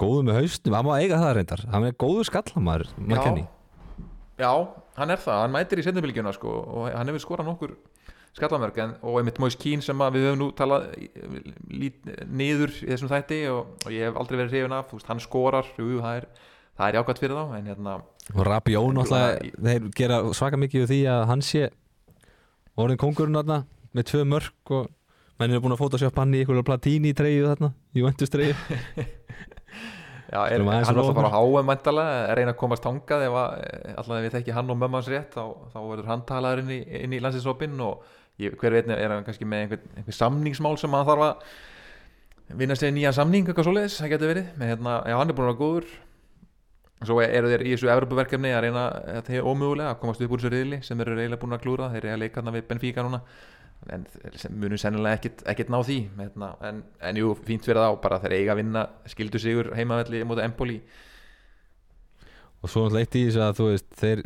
[0.00, 1.64] góðu með haustum, hann má eiga það reyndar.
[1.72, 3.44] Hann er góður skallamar, maður kenni
[4.34, 4.50] Já,
[4.98, 7.76] hann er það, hann mætir í setnumilgjuna sko, og hann hefur skorað nokkur
[8.34, 10.88] skallamörk en, og einmitt Moise Keane sem við höfum nú talað
[11.70, 14.90] lít, niður í þessum þætti og, og ég hef aldrei verið hrifin af.
[15.06, 16.26] Hann skorar, jú, það er,
[16.88, 17.94] er jákvæmt fyrir þá en hérna,
[18.32, 21.64] og Rabió náttúrulega, þeir gera svaka mikið úr því að hann sé
[22.80, 23.58] orðin kongurinn þarna
[23.94, 24.88] með tvö mörg og
[25.38, 28.56] menn er búin að fótasjöpa hann í einhverju platíni treyju þarna, Juventus treyju
[30.32, 33.54] já, er, hann er alltaf bara háum mæntalega, er reyna að komast tangað ef að,
[33.94, 35.44] alltaf við þekki hann og mömmans rétt þá,
[35.74, 36.80] þá verður hann talaður inn í,
[37.18, 38.02] í landsinsopinn og
[38.42, 42.76] ég, hver veit er hann kannski með einhver, einhver samningsmál sem hann þarf að vinna
[42.78, 45.54] sér nýja samning eitthvað svoleiðis, það getur verið með hérna, já hann er búin að
[45.54, 45.94] vera góður.
[47.04, 48.84] Svo eru þeir í þessu Evropaverkefni að reyna
[49.18, 51.88] þetta er ómögulega að komast upp úr þessu riðli sem eru eiginlega búin að klúra
[51.92, 53.20] þeir eru að leika þarna við Benfica núna
[53.92, 54.06] en
[54.56, 58.36] munum sennilega ekkit, ekkit ná því hérna, en, en jú, fínt fyrir þá bara þeir
[58.38, 60.78] eiga að vinna skildu sigur heimavelli mútið Empoli.
[62.64, 64.22] Og svo náttúrulega eitt í þessu að þú veist þeir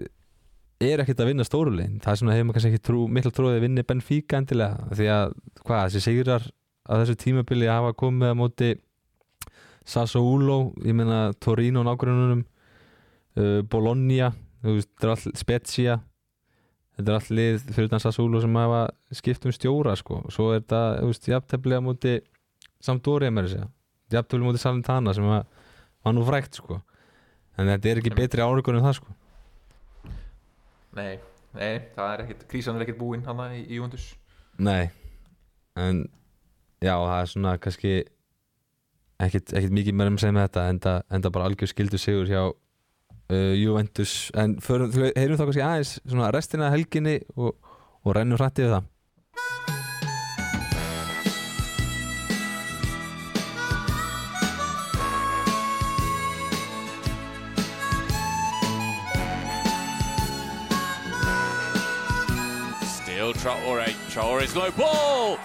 [0.88, 3.56] er ekkert að vinna stórulegin það er svona hefur maður kannski ekki trú, mikla trúið
[3.56, 4.90] að vinni Benfica endilega.
[4.94, 5.32] Því að
[5.64, 6.46] hvað, þessi sigrar
[6.88, 8.70] að þessu tímabili hafa komið á móti
[9.88, 12.44] Sassuolo ég meina Torino nágrununum
[13.40, 14.30] uh, Bologna
[15.38, 15.98] Spezia
[16.98, 18.82] þetta er all lið fyrir þann Sassuolo sem hafa
[19.14, 20.20] skipt um stjóra sko.
[20.26, 22.18] Og svo er þetta, þú veist, jafntefli á móti
[22.84, 23.64] Sampdoria með þessi
[24.14, 25.46] jafntefli á móti Salentana sem var,
[26.14, 26.80] nú frækt sko.
[27.58, 29.16] En þetta er ekki betri árikur en það sko.
[30.98, 31.18] Nei,
[31.54, 34.06] nei, það er ekkit, krísan er ekkit búinn hann í, í Júventus
[34.58, 34.88] Nei
[35.78, 36.06] En
[36.82, 37.92] já, það er svona kannski
[39.22, 42.42] ekkit mikið meira um að segja með þetta enda, enda bara algjör skildu sigur hjá
[43.30, 47.56] uh, Juventus en förum, heyrum þá kannski aðeins svona restina af helginni og,
[48.04, 48.94] og rennum hrætti við það
[63.08, 63.92] Still Traore.
[64.10, 65.38] Traore's low ball.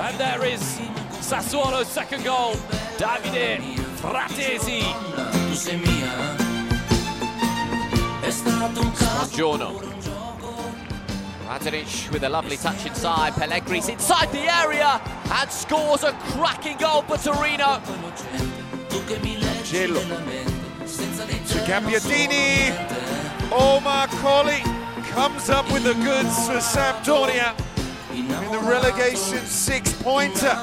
[0.00, 0.60] And there is
[1.20, 2.54] Sassuolo's second goal.
[2.98, 3.60] Davide
[4.00, 4.80] Fratesi.
[9.32, 9.80] Giorno.
[11.48, 13.32] Radinic with a lovely touch inside.
[13.32, 15.00] Pellegri's inside the area
[15.32, 17.80] and scores a cracking goal for Torino.
[18.88, 20.00] Tu che mi leggi Cielo.
[20.00, 22.72] nella mente, senza dei to Gabbiadini.
[23.50, 24.62] Omar Colley
[25.12, 27.52] comes up with the goods for Sampdoria
[28.12, 30.56] in the relegation six-pointer.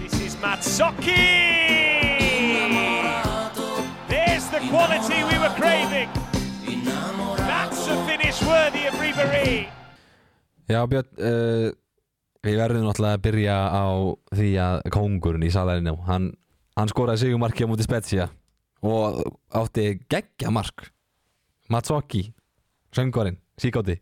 [0.00, 1.66] This is Matsocchi!
[4.08, 6.08] There's the quality we were craving.
[8.38, 9.68] Finish worthy of Ribery.
[10.68, 11.70] Já Björn, uh,
[12.44, 13.86] við verðum náttúrulega að byrja á
[14.36, 16.28] því að kongurinn í salarinu hann,
[16.78, 18.28] hann skoraði sigumarki á múti Spezia
[18.84, 19.24] og
[19.58, 20.90] átti geggja mark
[21.72, 22.28] Matsocchi,
[22.94, 23.98] söngvarinn, síkáti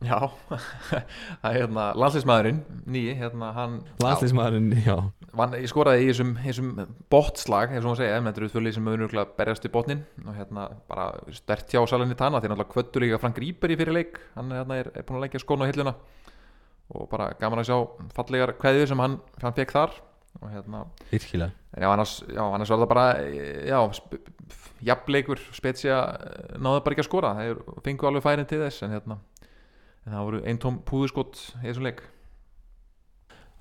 [0.00, 0.16] Já,
[1.42, 4.94] það er hérna landsleismæðurinn nýji, hérna hann Landslismæðurinn, já.
[5.36, 6.70] Vann, ég skoraði í þessum, þessum
[7.12, 10.38] botslag, ef svo að segja, en þetta eru tvölið sem nörgulega berjast í botnin og
[10.38, 14.22] hérna bara stert hjá Salinni Tana, þeir náttúrulega kvöttu líka Frank Rýber í fyrir leik,
[14.38, 15.94] hann hérna, er, er búin að leggja skóna á hilluna.
[16.90, 19.98] Og bara gaman að sjá fallegar kveðið sem hann, hann fekk þar.
[20.40, 21.52] Og hérna, Virkilega.
[21.76, 23.04] En já, annars, já, annars var það bara,
[23.68, 23.78] já,
[24.88, 26.00] jafnleikur, spetsja,
[26.58, 29.18] náðu bara ekki að skora, þeir fengu alveg færin til þess, en hérna,
[30.10, 32.00] en það voru einn tóm púðuskott í þessum leik.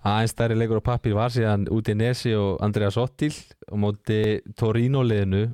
[0.02, 3.34] aðeins stærri leikur á pappir var síðan Udinese og Andrea Sottil
[3.70, 5.52] á móti Torino liðinu.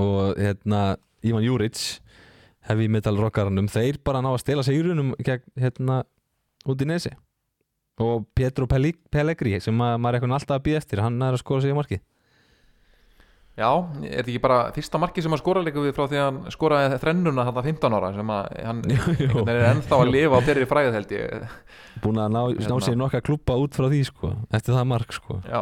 [0.00, 2.00] Og hérna Ivan Juric
[2.66, 6.00] heavy metal rockaranum þeir bara ná að stela sigurunum gegn hérna
[6.66, 7.12] Udinese.
[8.00, 11.36] Og Pietro Pelli- Pellegri sem að, maður er eitthvað alltaf að býða eftir hann er
[11.36, 12.00] að skora sig í markið
[13.54, 13.68] Já,
[14.02, 16.38] er þetta ekki bara fyrsta marki sem hann skora líka við frá því að hann
[16.50, 20.66] skoraði þrennuna þetta 15 ára sem að hann veginn er ennþá að lifa á þeirri
[20.72, 21.44] fræðið held ég.
[22.02, 22.78] Búin að ná, ná Hérna.
[22.82, 25.36] sér nokkra klúpa út frá því sko, eftir það mark sko.
[25.46, 25.60] Já,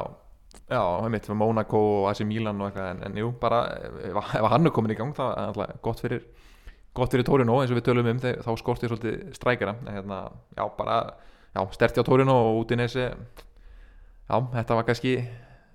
[0.72, 3.61] já, einmitt með Monaco og AC Milan og eitthvað en, en jú, bara
[4.09, 6.24] ef, ef hann er komin í gang þá er alltaf gott fyrir
[6.97, 9.76] gott fyrir Torino eins og við tölum um þegar, þá skortið svolítið strækjara.
[9.93, 10.24] Hérna,
[10.57, 10.97] já, bara,
[11.53, 15.18] já, sterti á Torino og út í nesi já, þetta var kannski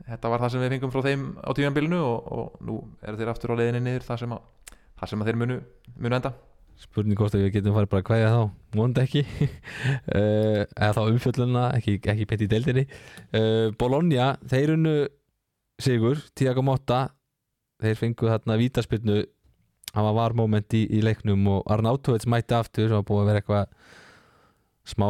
[0.08, 3.32] þetta var það sem við fengum frá þeim á tímanbílinu og, og nú eru þeir
[3.34, 5.58] aftur á leiðinni niður það sem að, það sem að þeir munu,
[5.98, 6.34] munu enda.
[6.78, 8.42] Spurning hvort að við getum farið bara að kvæða þá
[8.78, 9.24] vonandi ekki.
[10.14, 12.84] Uh, eða þá umfjölluna, ekki, ekki pett í deildinni.
[13.34, 14.98] Uh, Bologna, þeir unnu
[15.82, 17.08] sigur, Tiago Motta.
[17.82, 19.24] Þeir fengu þarna vítaspilnu
[19.98, 23.42] hann var var moment í, í leiknum og Arnautovits mætti aftur og búið að vera
[23.42, 23.72] eitthvað
[24.88, 25.08] smá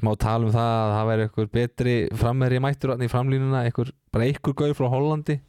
[0.00, 4.28] smá tal um það að það væri eitthvað betri framherri mættur í framlínuna eitthvað, bara
[4.28, 5.40] eitthvað gauð frá Hollandi.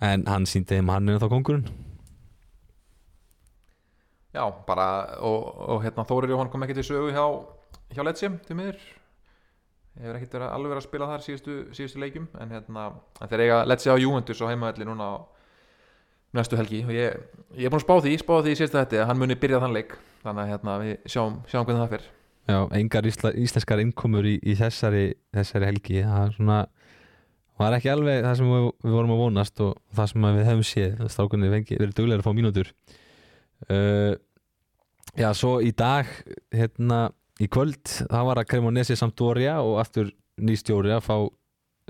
[0.00, 1.70] En hann síndi þeim að hann er þá kongurinn
[4.30, 4.86] Já, bara,
[5.26, 7.24] og, og hérna Þórir Jóhann kom ekki til sögu hjá,
[7.96, 8.78] hjá Letsjum, til miður.
[9.98, 12.84] Hefur ekkert verið alveg verið að spila þar síðustu, síðustu leikjum en hérna,
[13.18, 15.14] en þeir eiga Letsja á Juventus á heimavelli núna á
[16.38, 16.84] næstu helgi.
[16.86, 17.18] Og ég,
[17.58, 19.62] ég er búin að spá því, spá því í síðustu þetta að hann muni byrja
[19.64, 19.98] þann leik.
[20.22, 22.08] Þannig að hérna, við sjáum, sjáum hvernig það fer
[22.50, 26.00] Já, engar ísla, íslenskar innkomur í, í þessari, þessari helgi.
[26.06, 26.58] Það svona
[27.60, 30.66] var ekki alveg það sem við, við vorum að vonast og það sem við hefum
[30.66, 31.04] séð.
[31.12, 32.72] Stákunni verið duglega að fá mínútur.
[33.68, 34.16] Uh,
[35.18, 36.06] Já, svo í dag
[36.54, 37.08] hérna
[37.42, 41.16] í kvöld það var að Cremonesi Sampdoria og aftur nýstjóri að fá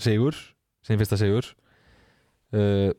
[0.01, 0.39] sigur
[0.87, 1.51] sem fyrsta sigur.
[2.51, 2.91] Uh,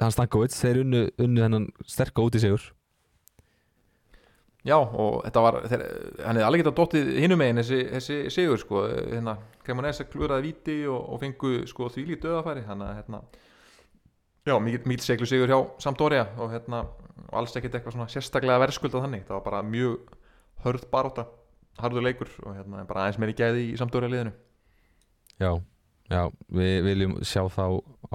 [0.00, 2.64] Hans Stankovic þeir unnu, unnu hennan sterka út í sigur
[4.66, 5.82] Já, og þetta var, þeir,
[6.20, 10.74] hann hefði alveg getað dottið hinum megin þessi, þessi sigur sko, hérna, Cremonese klúraði viti
[10.84, 13.22] og, og fengu sko því lítið döðafæri þannig að hérna
[14.50, 16.84] já, mikið seglu sigur hjá Sampdoria og hérna,
[17.28, 19.26] og alls ekkert eitthvað svona sérstaklega verðskuldað þannig.
[19.28, 20.14] Það var bara mjög
[20.64, 21.26] hörð baróta
[21.80, 24.32] harður leikur og hérna bara aðeins meiri gæði í samdóra liðinu.
[25.40, 25.52] Já,
[26.10, 27.64] já, við viljum sjá þá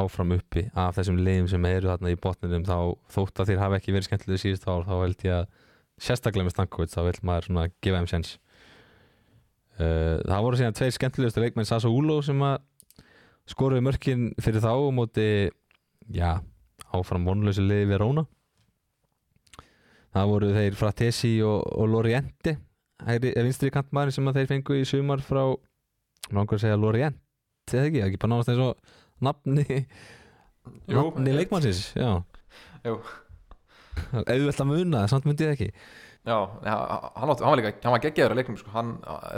[0.02, 0.68] áfram uppi.
[0.78, 2.78] Af þessum liðum sem eru þarna í botninum þá
[3.16, 5.48] þótt að þeir hafa ekki verið skemmtilega síðust þá held ég að
[6.02, 8.36] sérstaklega með Stankovic þá vil maður svona gefa þeim sens
[9.80, 12.60] uh, Það voru síðan tveir skemmtilegustu leikmenn Sasa Úló sem að
[13.50, 15.28] skoruði mörkin fyrir þá og móti
[16.12, 16.41] já,
[16.91, 18.26] áfram vonlösu liði við Róna
[20.16, 22.58] Það voru þeir Fratesi og, og Loriente
[23.04, 27.20] hægri, eh, vinstri kantmaðurinn sem að þeir fengu í sumar frá að segja Lorient
[27.74, 29.66] eða ekki, ekki bara nánast eins og nafni
[30.89, 32.24] nafni eh, leikmannsins já.
[32.86, 33.00] Jú.
[34.34, 35.72] auðvelt að muna, samt myndi ég ekki
[36.26, 38.72] Já, hann, átti, hann var var geggjaður að leiknum sko.
[38.74, 38.95] hann,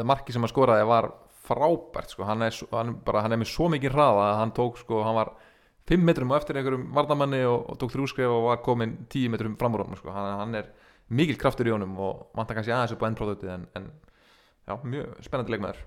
[0.07, 1.09] marki sem hann skoraði var
[1.47, 2.23] frábært, sko.
[2.27, 5.17] hann, er, hann, bara, hann er með svo mikið hraða að hann tók, sko, hann
[5.17, 5.33] var
[5.87, 9.59] 5 metrum á eftir einhverjum varnamanni og, og tók þrjúskref og var komin 10 metrum
[9.59, 10.15] fram úr honum, sko.
[10.15, 10.71] hann er
[11.07, 13.91] mikil kraftur í honum og vantar kannski aðeins upp á endpróduktið en, en
[14.67, 15.83] já, mjög spennandi leikmaður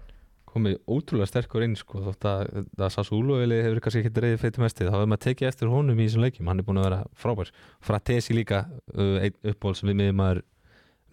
[0.51, 4.65] komið ótrúlega sterkur inn sko, þótt að, að Sasu Úluvili hefur kannski ekki reyðið feitum
[4.67, 7.01] mestið, þá hefur maður tekið eftir honum í þessum leikjum, hann er búin að vera
[7.23, 7.53] frábær.
[7.87, 8.65] Fratesi líka,
[8.97, 10.43] uh, einn uppból sem við miðum maður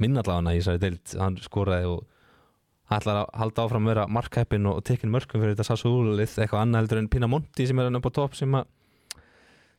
[0.02, 2.04] minnallána í þessari deild, hann skoraði og
[2.98, 6.64] ætlar að halda áfram að vera markheppin og tekin mörgum fyrir þetta Sasu Úluvið eitthvað
[6.64, 8.70] annað heldur en Pinamonti sem er hann upp á topp sem að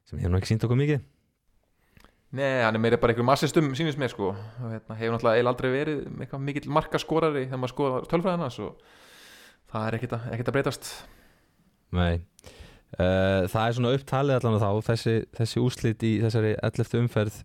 [0.08, 1.06] sem hefur nú ekki sínt okkur mikið.
[2.36, 4.34] Nei, hann er meira bara einhverjum assistum sínist mér sko.
[4.34, 8.72] Og hérna, hefur náttúrulega eiginlega aldrei verið mikill markaskorari þegar maður skoðar tölfræðina svo
[9.72, 10.90] það er ekkert að, ekkert að breytast
[11.96, 16.98] Nei uh, Það er svona upptalið allan þá þessi, þessi úslit í þessari 11.
[17.02, 17.40] umferð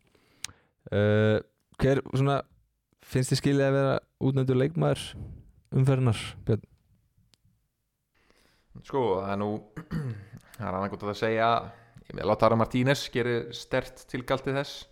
[0.92, 1.38] uh,
[1.82, 2.42] Hver svona
[3.04, 5.08] finnst þið skilið að vera útnöndur leikmaður
[5.74, 6.68] umferðinar Björn?
[8.84, 9.52] Sko, það er nú
[10.58, 11.52] það er annað gott að segja
[12.04, 14.90] ég með Lautaro Martínez gerir stert tilgaldi þess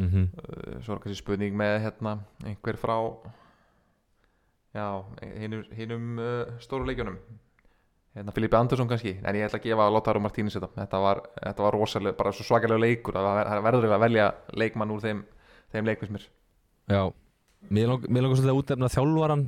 [0.00, 0.82] Mm -hmm.
[0.82, 2.96] Svo er kannski spurning með hérna einhver frá
[4.74, 4.86] já,
[5.76, 7.16] hinum uh, stóru leikjunum.
[8.16, 9.12] Hérna Filipe Andersson kannski.
[9.22, 10.68] En ég ætla að gefa Lautaro Martínez þetta.
[10.74, 13.14] Þetta var, þetta var rosalega, bara svo svakalega leikur.
[13.14, 14.24] Það verður að velja
[14.58, 15.20] leikmann úr þeim,
[15.70, 16.24] þeim leikmismir
[16.90, 17.04] Já.
[17.70, 19.44] Mér lang- mér langar svolítið að útefna þjálfaran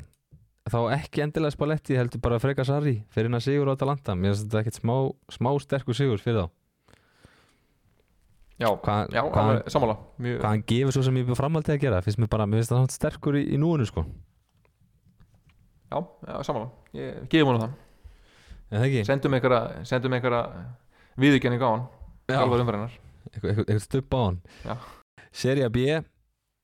[0.70, 4.14] þá ekki endilega Spalletti heldur bara Freka Sarri fyrir hann að sigur á Atalanta.
[4.14, 4.94] Mér finnst þetta ekkert smá,
[5.32, 6.50] smá sterkur sigur fyrir þá.
[8.62, 9.22] Já, Hvað- já
[9.66, 9.96] sammála.
[10.20, 12.60] Mjög, hvað hann gefur svo sem ég búið framhaldið að gera finnst mér bara, mér
[12.62, 14.04] finnst það sterkur í, í núinu sko
[15.92, 16.72] já, já, sammála.
[16.96, 17.78] Ég gefum honum það.
[18.72, 20.42] Það sendum einhverja,
[21.20, 21.88] viðurkenning á hann
[22.32, 23.00] Þjálfar umferðinar
[23.32, 24.38] eitthvað stupp á hann.
[25.32, 25.86] Serja B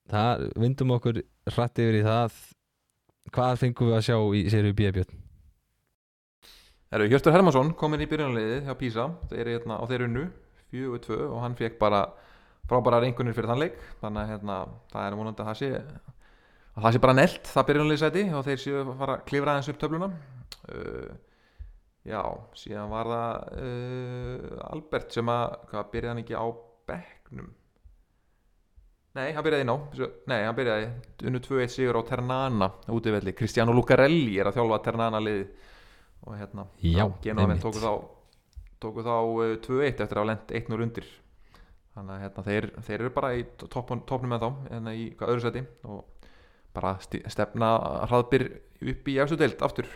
[0.09, 2.37] það vindum okkur hratt yfir í það.
[3.29, 5.17] Hvað fengum við að sjá í Serju B Björn?
[6.89, 10.23] Herru, Hjörtur Hermansson kominn í byrjunarliðið hjá Písa þeir eru hérna á þeir unnu
[10.73, 12.07] 4-2 og hann fekk bara
[12.69, 13.77] frábæra reyngunir fyrir þann leik.
[14.01, 14.57] Þannig að hérna,
[14.89, 15.69] það er vonandi að það sé
[16.79, 19.69] að það sé bara nelt það byrjunarliðsæti og þeir séu að fara að klifra aðeins
[19.73, 20.07] upp töfluna.
[20.69, 21.13] Uh,
[22.07, 22.21] já,
[22.61, 26.45] síðan var það uh, Albert sem að hvað byrjaði hann ekki á
[26.89, 27.49] bekknum?
[29.17, 30.89] Nei, hann byrjaði inn á Svo- Nei, hann byrjaði
[31.27, 35.47] unnu 2-1 sigur á Ternana útivelli, Cristiano Lucarelli er að þjálfa Ternana liði
[36.27, 36.65] og hérna,
[37.47, 37.63] einmitt.
[37.63, 37.91] tóku þá
[38.79, 41.09] tóku þá uh, 2-1 eftir að lent 1-0 undir.
[41.97, 45.45] Þannig að hérna, þeir, þeir eru bara í toppnum með þá hérna í hvað öðru
[45.47, 46.05] seti og
[46.79, 47.73] bara stefna
[48.09, 48.47] hraðbyr
[48.93, 49.89] upp í efstu deild aftur.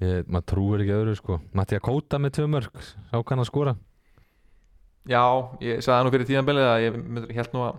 [0.00, 1.40] Ég, maður trúir ekki öðru sko.
[1.58, 3.76] Mattia Kóta með tvö mörg, sá kann að skora.
[5.08, 5.22] Já,
[5.64, 7.78] ég sagði nú fyrir tíðanbelið að ég mynd- held nú að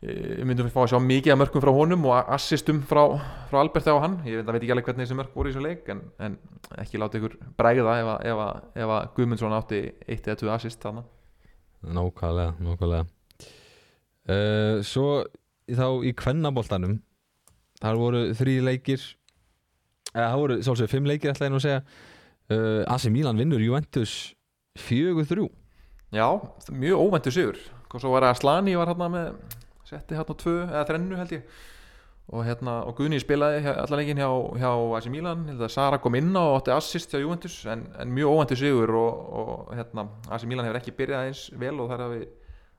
[0.00, 3.02] ég myndum fá að sjá mikið af mörkum frá honum og assistum frá,
[3.50, 4.16] frá Albert á hann.
[4.24, 6.38] Ég veit, ekki alveg hvernig þessi mörk voru í þessu leik en, en
[6.80, 10.52] ekki láta ykkur bregða ef að, ef að, ef að Guðmundsson átti eitt eða tvö
[10.56, 11.04] assist þannig
[11.80, 13.06] Nákvæmlega, nákvæmlega.
[14.28, 15.06] Uh, Svo
[15.78, 16.98] þá í kvennaboltanum
[17.80, 19.00] þar voru þrý leikir
[20.14, 21.82] eða það voru svolítið fimm leikir ætla ég nú að segja.
[22.50, 24.34] Uh, AC Milan vinnur Juventus
[24.82, 25.46] 4-3
[26.10, 26.26] Já,
[26.74, 27.58] mjög óvæntu sigur.
[27.94, 29.28] Og svo var að Slani var hérna með
[29.86, 31.44] setti hérna tvö eða þrennu held ég.
[32.30, 35.44] Og hérna og Guðni spilaði hjá- allan leikin hjá, hjá AC Milan.
[35.54, 38.90] Að Sara kom inn á og átti assist hjá Juventus en, en mjög óvæntu sigur
[38.98, 42.20] og, og hérna AC Milan hefur ekki byrjað eins vel og það hafi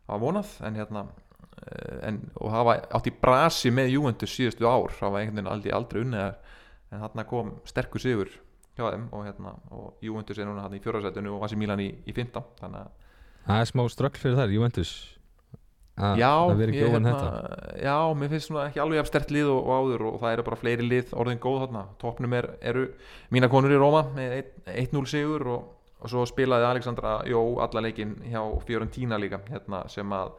[0.08, 0.54] hafa vonað.
[0.68, 1.06] En hérna
[2.08, 4.94] en, og hafa átt í brasi með Juventus síðustu ár.
[5.00, 6.58] Hafa einhvern veginn aldrei, aldrei unnið þar.
[6.92, 8.32] En þarna kom sterkur sigur
[8.76, 11.90] hjá þeim og hérna og Juventus er núna hérna í fjórasætunu og AC Milan í,
[12.08, 13.00] í fymta þannig að
[13.42, 14.92] Það er smá ströggl fyrir þar, Juventus.
[15.98, 17.14] A, já, Það ég, hérna,
[17.82, 20.46] já, mér finnst svona ekki alveg jafn stert lið og, og áður og það eru
[20.48, 21.82] bara fleiri lið orðin góð þarna.
[22.02, 22.86] Toppnum er, eru
[23.34, 25.66] mína konur í Róma með einn- 1-0 sigur og,
[26.00, 30.32] og svo spilaði Alexandra Jó alla leikin hjá Fiorentina líka hérna, sem að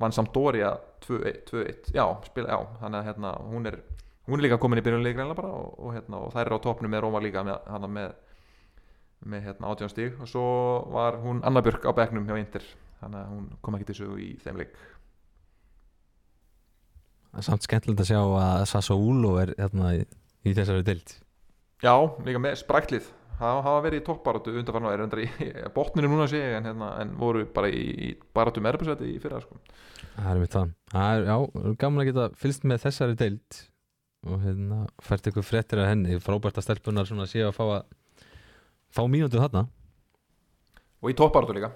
[0.00, 0.74] vann Sampdoria
[1.06, 1.90] 2-1 2-1.
[1.94, 3.80] já, spila, já, þannig að hérna, hún er
[4.26, 6.64] hún er líka komin í byrjunlegi greinlega bara og, og, hérna, og þær eru á
[6.64, 8.14] topnu með Róma líka með, hana, með,
[9.24, 10.46] með hérna, átján stíg og svo
[10.94, 12.66] var hún Anna Björk á bekknum hjá Inter
[13.00, 14.78] þannig að hún kom ekki til sögu í þeim leik.
[17.34, 20.04] Það er samt skemmtilegt að sjá að Sassuolo er hérna í,
[20.46, 21.16] í þessari deild.
[21.84, 23.08] Já, líka með spræklið
[23.38, 25.28] það hafa verið í toppbaratu undanfarn og er endar í
[25.76, 29.42] botninu núna sé en, hérna, en voru bara í, í baratu með erbjörnsvætti í fyrra
[29.44, 29.60] sko.
[30.14, 30.74] Það er mitt það.
[30.94, 31.36] Það er, já,
[31.82, 33.62] gaman að geta fylgst með þessari deild
[34.24, 37.80] og hérna fært ykkur fréttir af henni frábært að stelpunar svona séu að fá að
[38.94, 39.66] fá mínútu þarna.
[41.04, 41.74] Og í toppbaratu líka.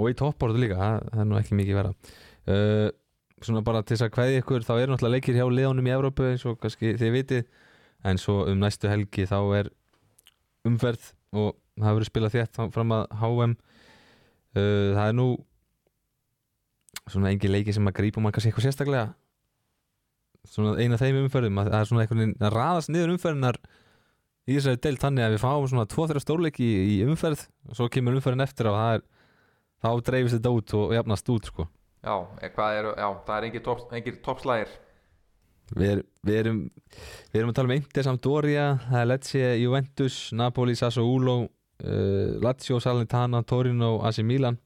[0.00, 1.92] Og í toppborðu líka, það, það er nú ekki mikið vera
[2.50, 2.88] uh,
[3.44, 6.28] svona bara til þess að kveði ykkur þá eru náttúrulega leikir hjá liðunum í Evrópu
[6.28, 7.44] eins og kannski þið vitið
[8.10, 9.70] en svo um næstu helgi þá er
[10.68, 13.56] umferð og það verður spilað þétt fram að HM
[14.54, 15.28] það er nú
[17.10, 19.12] svona engin leiki sem að grípa mann kannski eitthvað sérstaklega.
[20.48, 23.58] Svona eina þeim umferðum að það er svona einhvern veginn að raðast niður umferðinar
[24.48, 27.88] í þessari deild þannig að við fáum svona tvo-þrjá stórleiki í, í umferð og svo
[27.92, 29.04] kemur umferðin eftir og það er
[29.80, 31.66] þá dreifist þetta út og jafnast út sko.
[32.00, 34.72] já, er, já, það er engir toppslægir
[35.76, 36.58] við, við, erum,
[37.30, 42.80] við erum að tala um Inter Sampdoria, það er Lecce, Juventus Napoli, Sassuolo uh, Lazio,
[42.82, 44.58] Salernitana, Torino AC Milan.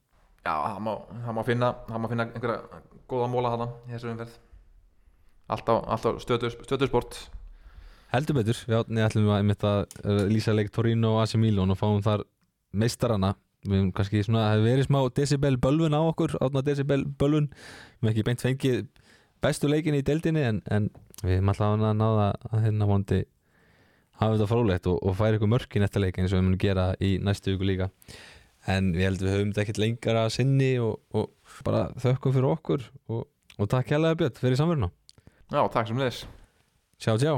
[0.45, 0.91] Já, það má,
[1.25, 4.35] það má finna það má finna einhverja góða móla hana í þessu umferð.
[5.55, 7.19] Alltaf, alltaf stöðus, stöðusport
[8.15, 11.73] heldur betur, við átni ætlum að, einmitt að uh, lýsa leik Torino og AC Milan
[11.73, 12.25] og fáum þar
[12.75, 13.33] meistarana.
[13.65, 17.49] Við hefum kannski svona, það hefur verið smá decibel bölvun á okkur, átna decibel bölvun.
[17.49, 18.83] Við hefum ekki beint fengið
[19.45, 20.89] bestu leikin í deildinni en, en
[21.21, 23.21] við hefum alltaf að náða að hérna vondi
[24.19, 26.61] hafa þetta frólægt og, og færa ykkur mörk í næsta leik eins og við munum
[26.61, 27.91] gera í næstu viku líka.
[28.71, 31.29] En ég held við höfum þetta ekkert lengra að sinni og, og
[31.63, 33.25] bara þökkum fyrir okkur og,
[33.59, 34.91] og takk hérlega Björn fyrir samverðuna
[35.53, 36.23] já, takk sem leðis
[36.99, 37.33] Sjá, sjá